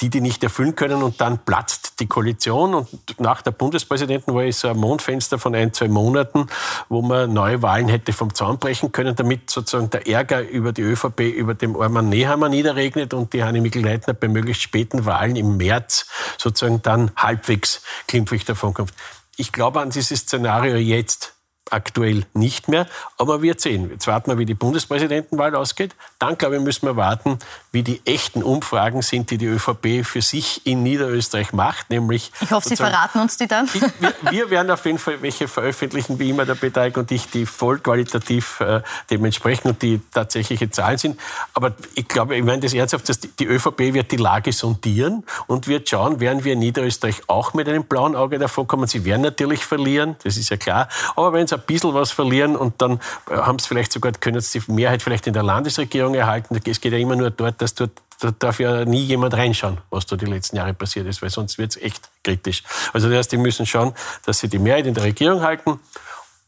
die 0.01 0.09
die 0.09 0.21
nicht 0.21 0.43
erfüllen 0.43 0.75
können 0.75 1.03
und 1.03 1.19
dann 1.19 1.39
platzt 1.39 1.99
die 1.99 2.07
Koalition 2.07 2.73
und 2.73 2.87
nach 3.19 3.41
der 3.41 3.51
Bundespräsidentenwahl 3.51 4.47
ist 4.47 4.61
so 4.61 4.69
ein 4.69 4.77
Mondfenster 4.77 5.39
von 5.39 5.53
ein, 5.55 5.73
zwei 5.73 5.87
Monaten, 5.87 6.47
wo 6.87 7.01
man 7.01 7.33
neue 7.33 7.61
Wahlen 7.61 7.89
hätte 7.89 8.13
vom 8.13 8.33
Zaun 8.33 8.59
brechen 8.59 8.91
können, 8.91 9.15
damit 9.15 9.49
sozusagen 9.49 9.89
der 9.89 10.07
Ärger 10.07 10.47
über 10.47 10.71
die 10.71 10.81
ÖVP 10.81 11.21
über 11.21 11.53
dem 11.53 11.75
Orman 11.75 12.09
Nehammer 12.09 12.49
niederregnet 12.49 13.13
und 13.13 13.33
die 13.33 13.43
Hanne 13.43 13.61
Mikl-Leitner 13.61 14.13
bei 14.13 14.27
möglichst 14.27 14.63
späten 14.63 15.05
Wahlen 15.05 15.35
im 15.35 15.57
März 15.57 16.07
sozusagen 16.37 16.81
dann 16.81 17.11
halbwegs 17.15 17.81
glimpflich 18.07 18.45
davonkommt. 18.45 18.93
Ich 19.35 19.51
glaube 19.51 19.81
an 19.81 19.89
dieses 19.89 20.19
Szenario 20.19 20.75
jetzt 20.75 21.38
aktuell 21.71 22.25
nicht 22.33 22.67
mehr. 22.67 22.87
Aber 23.17 23.41
wir 23.41 23.55
sehen. 23.57 23.89
Jetzt 23.89 24.07
warten 24.07 24.31
wir, 24.31 24.37
wie 24.37 24.45
die 24.45 24.53
Bundespräsidentenwahl 24.53 25.55
ausgeht. 25.55 25.95
Dann, 26.19 26.37
glaube 26.37 26.57
ich, 26.57 26.61
müssen 26.61 26.85
wir 26.85 26.95
warten, 26.95 27.39
wie 27.71 27.83
die 27.83 28.01
echten 28.05 28.43
Umfragen 28.43 29.01
sind, 29.01 29.31
die 29.31 29.37
die 29.37 29.45
ÖVP 29.45 30.03
für 30.03 30.21
sich 30.21 30.65
in 30.65 30.83
Niederösterreich 30.83 31.53
macht. 31.53 31.89
Nämlich 31.89 32.31
ich 32.41 32.51
hoffe, 32.51 32.69
Sie 32.69 32.75
verraten 32.75 33.19
uns 33.19 33.37
die 33.37 33.47
dann. 33.47 33.69
Ich, 33.73 33.81
wir, 33.99 34.13
wir, 34.31 34.49
werden 34.49 34.71
auf 34.71 34.85
jeden 34.85 34.97
Fall 34.97 35.21
welche 35.21 35.47
veröffentlichen, 35.47 36.19
wie 36.19 36.29
immer 36.29 36.45
der 36.45 36.55
Beteig 36.55 36.97
und 36.97 37.11
ich, 37.11 37.29
die 37.29 37.45
voll 37.45 37.79
qualitativ 37.79 38.59
äh, 38.61 38.81
dementsprechend 39.09 39.65
und 39.65 39.81
die 39.81 40.01
tatsächliche 40.11 40.69
Zahlen 40.69 40.97
sind. 40.97 41.19
Aber 41.53 41.73
ich 41.95 42.07
glaube, 42.07 42.35
ich 42.35 42.43
meine 42.43 42.61
das 42.61 42.73
ernsthaft, 42.73 43.07
dass 43.09 43.19
die, 43.19 43.27
die 43.27 43.45
ÖVP 43.45 43.93
wird 43.93 44.11
die 44.11 44.17
Lage 44.17 44.51
sondieren 44.51 45.23
und 45.47 45.67
wird 45.67 45.89
schauen, 45.89 46.19
werden 46.19 46.43
wir 46.43 46.53
in 46.53 46.59
Niederösterreich 46.59 47.21
auch 47.27 47.53
mit 47.53 47.67
einem 47.67 47.83
blauen 47.83 48.15
Auge 48.15 48.39
davon 48.39 48.67
kommen. 48.67 48.87
Sie 48.87 49.05
werden 49.05 49.21
natürlich 49.21 49.65
verlieren, 49.65 50.15
das 50.23 50.37
ist 50.37 50.49
ja 50.49 50.57
klar. 50.57 50.89
Aber 51.15 51.33
wenn 51.33 51.45
es 51.45 51.53
ein 51.59 51.65
bisschen 51.65 51.93
was 51.93 52.11
verlieren 52.11 52.55
und 52.55 52.81
dann 52.81 52.99
äh, 53.29 53.35
haben 53.35 53.57
es 53.57 53.67
vielleicht 53.67 53.91
sogar, 53.91 54.11
können 54.13 54.41
sie 54.41 54.59
die 54.59 54.71
Mehrheit 54.71 55.01
vielleicht 55.01 55.27
in 55.27 55.33
der 55.33 55.43
Landesregierung 55.43 56.15
erhalten. 56.15 56.59
Es 56.65 56.81
geht 56.81 56.91
ja 56.91 56.99
immer 56.99 57.15
nur 57.15 57.31
dort, 57.31 57.61
dass 57.61 57.73
dort 57.73 57.91
da 58.19 58.31
darf 58.31 58.59
ja 58.59 58.83
nie 58.83 59.03
jemand 59.03 59.33
reinschauen, 59.33 59.77
was 59.89 60.05
da 60.05 60.17
die 60.17 60.25
letzten 60.25 60.57
Jahre 60.57 60.73
passiert 60.73 61.07
ist, 61.07 61.21
weil 61.21 61.29
sonst 61.29 61.57
wird 61.57 61.71
es 61.71 61.81
echt 61.81 62.09
kritisch. 62.23 62.63
Also 62.91 63.07
das 63.07 63.17
heißt, 63.17 63.31
die 63.31 63.37
müssen 63.37 63.65
schauen, 63.65 63.93
dass 64.25 64.39
sie 64.39 64.49
die 64.49 64.59
Mehrheit 64.59 64.85
in 64.85 64.93
der 64.93 65.05
Regierung 65.05 65.41
halten. 65.41 65.79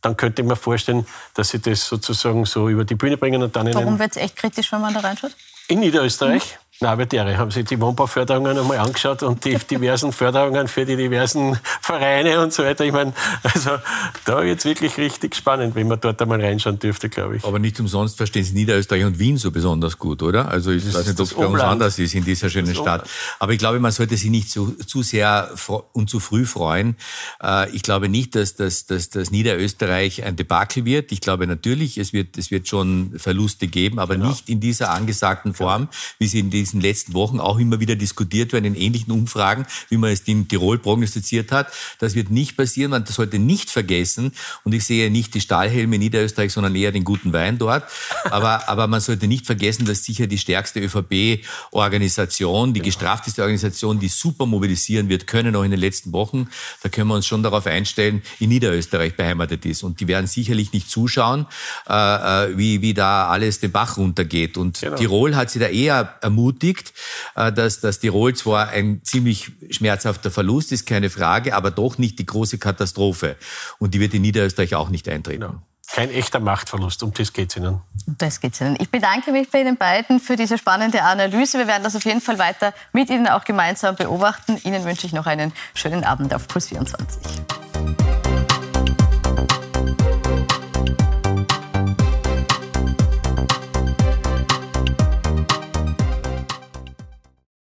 Dann 0.02 0.18
könnte 0.18 0.42
ich 0.42 0.48
mir 0.48 0.56
vorstellen, 0.56 1.06
dass 1.34 1.50
sie 1.50 1.60
das 1.60 1.86
sozusagen 1.88 2.46
so 2.46 2.68
über 2.68 2.84
die 2.84 2.96
Bühne 2.96 3.18
bringen 3.18 3.42
und 3.42 3.56
dann 3.56 3.74
Warum 3.74 4.00
wird 4.00 4.12
es 4.12 4.18
echt 4.18 4.36
kritisch, 4.36 4.72
wenn 4.72 4.82
man 4.82 4.94
da 4.94 5.00
reinschaut? 5.00 5.32
In 5.68 5.80
Niederösterreich? 5.80 6.44
Mhm. 6.44 6.71
Na, 6.84 6.98
Vetere, 6.98 7.38
haben 7.38 7.52
Sie 7.52 7.64
die 7.64 7.80
Wohnbauförderungen 7.80 8.58
einmal 8.58 8.80
angeschaut 8.80 9.22
und 9.22 9.46
die 9.46 9.56
diversen 9.56 10.12
Förderungen 10.12 10.68
für 10.68 10.84
die 10.84 10.96
diversen 10.96 11.56
Vereine 11.80 12.42
und 12.42 12.52
so 12.54 12.64
weiter? 12.64 12.84
Ich 12.84 12.92
meine, 12.92 13.14
also 13.44 13.78
da 14.26 14.42
wird 14.42 14.58
es 14.58 14.66
wirklich 14.66 14.98
richtig 14.98 15.36
spannend, 15.36 15.76
wenn 15.76 15.88
man 15.88 16.02
dort 16.02 16.20
einmal 16.20 16.42
reinschauen 16.42 16.80
dürfte, 16.80 17.08
glaube 17.08 17.38
ich. 17.38 17.46
Aber 17.46 17.60
nicht 17.60 17.80
umsonst 17.80 18.18
verstehen 18.18 18.44
Sie 18.44 18.56
Niederösterreich 18.56 19.06
und 19.06 19.20
Wien 19.20 19.38
so 19.38 19.52
besonders 19.52 20.00
gut, 20.00 20.24
oder? 20.24 20.48
Also 20.48 20.72
ich 20.72 20.84
das 20.84 20.96
weiß 20.96 21.06
nicht, 21.06 21.20
ob 21.20 21.28
es 21.28 21.34
bei 21.36 21.46
uns 21.46 21.62
anders 21.62 22.00
ist 22.00 22.16
in 22.16 22.26
dieser 22.26 22.50
schönen 22.50 22.74
Stadt. 22.74 23.08
Aber 23.38 23.54
ich 23.54 23.60
glaube, 23.60 23.80
man 23.80 23.92
sollte 23.92 24.18
sich 24.18 24.32
nicht 24.32 24.50
zu, 24.50 24.72
zu 24.72 25.04
sehr 25.04 25.52
und 25.92 26.10
zu 26.10 26.20
früh 26.20 26.48
freuen. 26.48 26.96
Äh, 27.44 27.70
ich 27.76 27.84
glaube 27.84 28.10
nicht, 28.10 28.34
dass, 28.34 28.56
dass, 28.56 28.88
dass, 28.88 29.12
dass 29.12 29.30
Niederösterreich 29.30 30.24
ein 30.24 30.36
Debakel 30.36 30.86
wird. 30.86 31.12
Ich 31.12 31.22
glaube 31.22 31.46
natürlich, 31.46 32.00
es 32.00 32.12
wird, 32.12 32.40
es 32.40 32.50
wird 32.50 32.68
schon 32.68 33.14
Verluste 33.18 33.68
geben, 33.68 34.00
aber 34.00 34.16
genau. 34.16 34.30
nicht 34.30 34.50
in 34.50 34.60
dieser 34.60 34.90
angesagten 34.90 35.54
Form, 35.54 35.88
wie 36.18 36.26
sie 36.26 36.40
in 36.40 36.50
diesen 36.50 36.71
diesen 36.72 36.82
letzten 36.82 37.14
Wochen 37.14 37.40
auch 37.40 37.60
immer 37.60 37.80
wieder 37.80 37.96
diskutiert 37.96 38.54
werden 38.54 38.66
in 38.66 38.76
ähnlichen 38.76 39.12
Umfragen, 39.12 39.66
wie 39.90 39.98
man 39.98 40.12
es 40.12 40.22
in 40.22 40.48
Tirol 40.48 40.80
prognostiziert 40.80 41.52
hat. 41.52 41.72
Das 42.00 42.16
wird 42.16 42.32
nicht 42.32 42.56
passieren. 42.56 42.92
Man 42.92 43.06
sollte 43.06 43.40
nicht 43.40 43.70
vergessen, 43.70 44.32
und 44.64 44.74
ich 44.74 44.86
sehe 44.86 45.12
nicht 45.12 45.34
die 45.34 45.42
Stahlhelme 45.42 45.96
in 45.96 46.02
Niederösterreich, 46.02 46.54
sondern 46.54 46.76
eher 46.76 46.92
den 46.92 47.04
guten 47.04 47.34
Wein 47.34 47.58
dort. 47.58 47.84
Aber, 48.30 48.68
aber 48.70 48.88
man 48.88 49.02
sollte 49.02 49.28
nicht 49.28 49.46
vergessen, 49.46 49.86
dass 49.86 50.04
sicher 50.04 50.28
die 50.28 50.38
stärkste 50.38 50.80
ÖVP-Organisation, 50.80 52.74
die 52.74 52.80
genau. 52.80 52.86
gestrafteste 52.86 53.42
Organisation, 53.42 54.00
die 54.00 54.08
super 54.08 54.46
mobilisieren 54.46 55.10
wird 55.10 55.28
können, 55.28 55.56
auch 55.56 55.64
in 55.64 55.72
den 55.72 55.80
letzten 55.80 56.14
Wochen, 56.14 56.48
da 56.84 56.90
können 56.90 57.08
wir 57.08 57.16
uns 57.16 57.28
schon 57.28 57.44
darauf 57.44 57.68
einstellen, 57.68 58.22
in 58.40 58.50
Niederösterreich 58.50 59.16
beheimatet 59.16 59.66
ist. 59.66 59.84
Und 59.84 60.00
die 60.00 60.08
werden 60.08 60.28
sicherlich 60.28 60.74
nicht 60.74 60.90
zuschauen, 60.90 61.48
äh, 61.90 61.94
äh 61.94 62.58
wie, 62.58 62.82
wie 62.82 62.94
da 62.94 63.28
alles 63.28 63.60
den 63.60 63.72
Bach 63.72 63.98
runtergeht. 63.98 64.58
Und 64.58 64.80
genau. 64.80 64.96
Tirol 64.96 65.36
hat 65.36 65.50
sie 65.50 65.60
da 65.60 65.68
eher 65.68 66.16
ermutigt, 66.22 66.61
ermutigt, 66.62 66.94
äh, 67.36 67.52
dass, 67.52 67.80
dass 67.80 68.00
Tirol 68.00 68.36
zwar 68.36 68.70
ein 68.70 69.02
ziemlich 69.04 69.52
schmerzhafter 69.72 70.32
Verlust 70.32 70.72
ist, 70.72 70.86
keine 70.86 71.10
Frage, 71.10 71.56
aber 71.56 71.72
doch 71.72 71.98
nicht 71.98 72.20
die 72.20 72.26
große 72.26 72.58
Katastrophe. 72.58 73.36
Und 73.80 73.94
die 73.94 74.00
wird 74.00 74.14
in 74.14 74.22
Niederösterreich 74.22 74.76
auch 74.76 74.90
nicht 74.90 75.08
eintreten. 75.10 75.42
Genau. 75.42 75.56
Kein 75.94 76.10
echter 76.10 76.40
Machtverlust, 76.40 77.04
um 77.04 77.14
das 77.14 77.34
geht 77.34 77.50
es 77.50 77.58
Ihnen. 77.58 77.82
Um 78.08 78.16
das 78.18 78.40
geht 78.40 78.54
es 78.54 78.62
Ihnen. 78.62 78.78
Ich 78.80 78.90
bedanke 78.90 79.34
mich 79.34 79.50
bei 79.50 79.60
Ihnen 79.60 79.76
beiden 79.76 80.22
für 80.22 80.38
diese 80.38 80.58
spannende 80.58 81.04
Analyse. 81.04 81.58
Wir 81.58 81.68
werden 81.68 81.84
das 81.84 81.98
auf 81.98 82.06
jeden 82.06 82.22
Fall 82.22 82.40
weiter 82.40 82.74
mit 82.94 83.10
Ihnen 83.10 83.28
auch 83.28 83.44
gemeinsam 83.44 83.98
beobachten. 83.98 84.58
Ihnen 84.64 84.86
wünsche 84.86 85.06
ich 85.06 85.12
noch 85.12 85.26
einen 85.26 85.52
schönen 85.74 86.06
Abend 86.06 86.34
auf 86.34 86.48
Puls 86.48 86.68
24. 86.68 87.22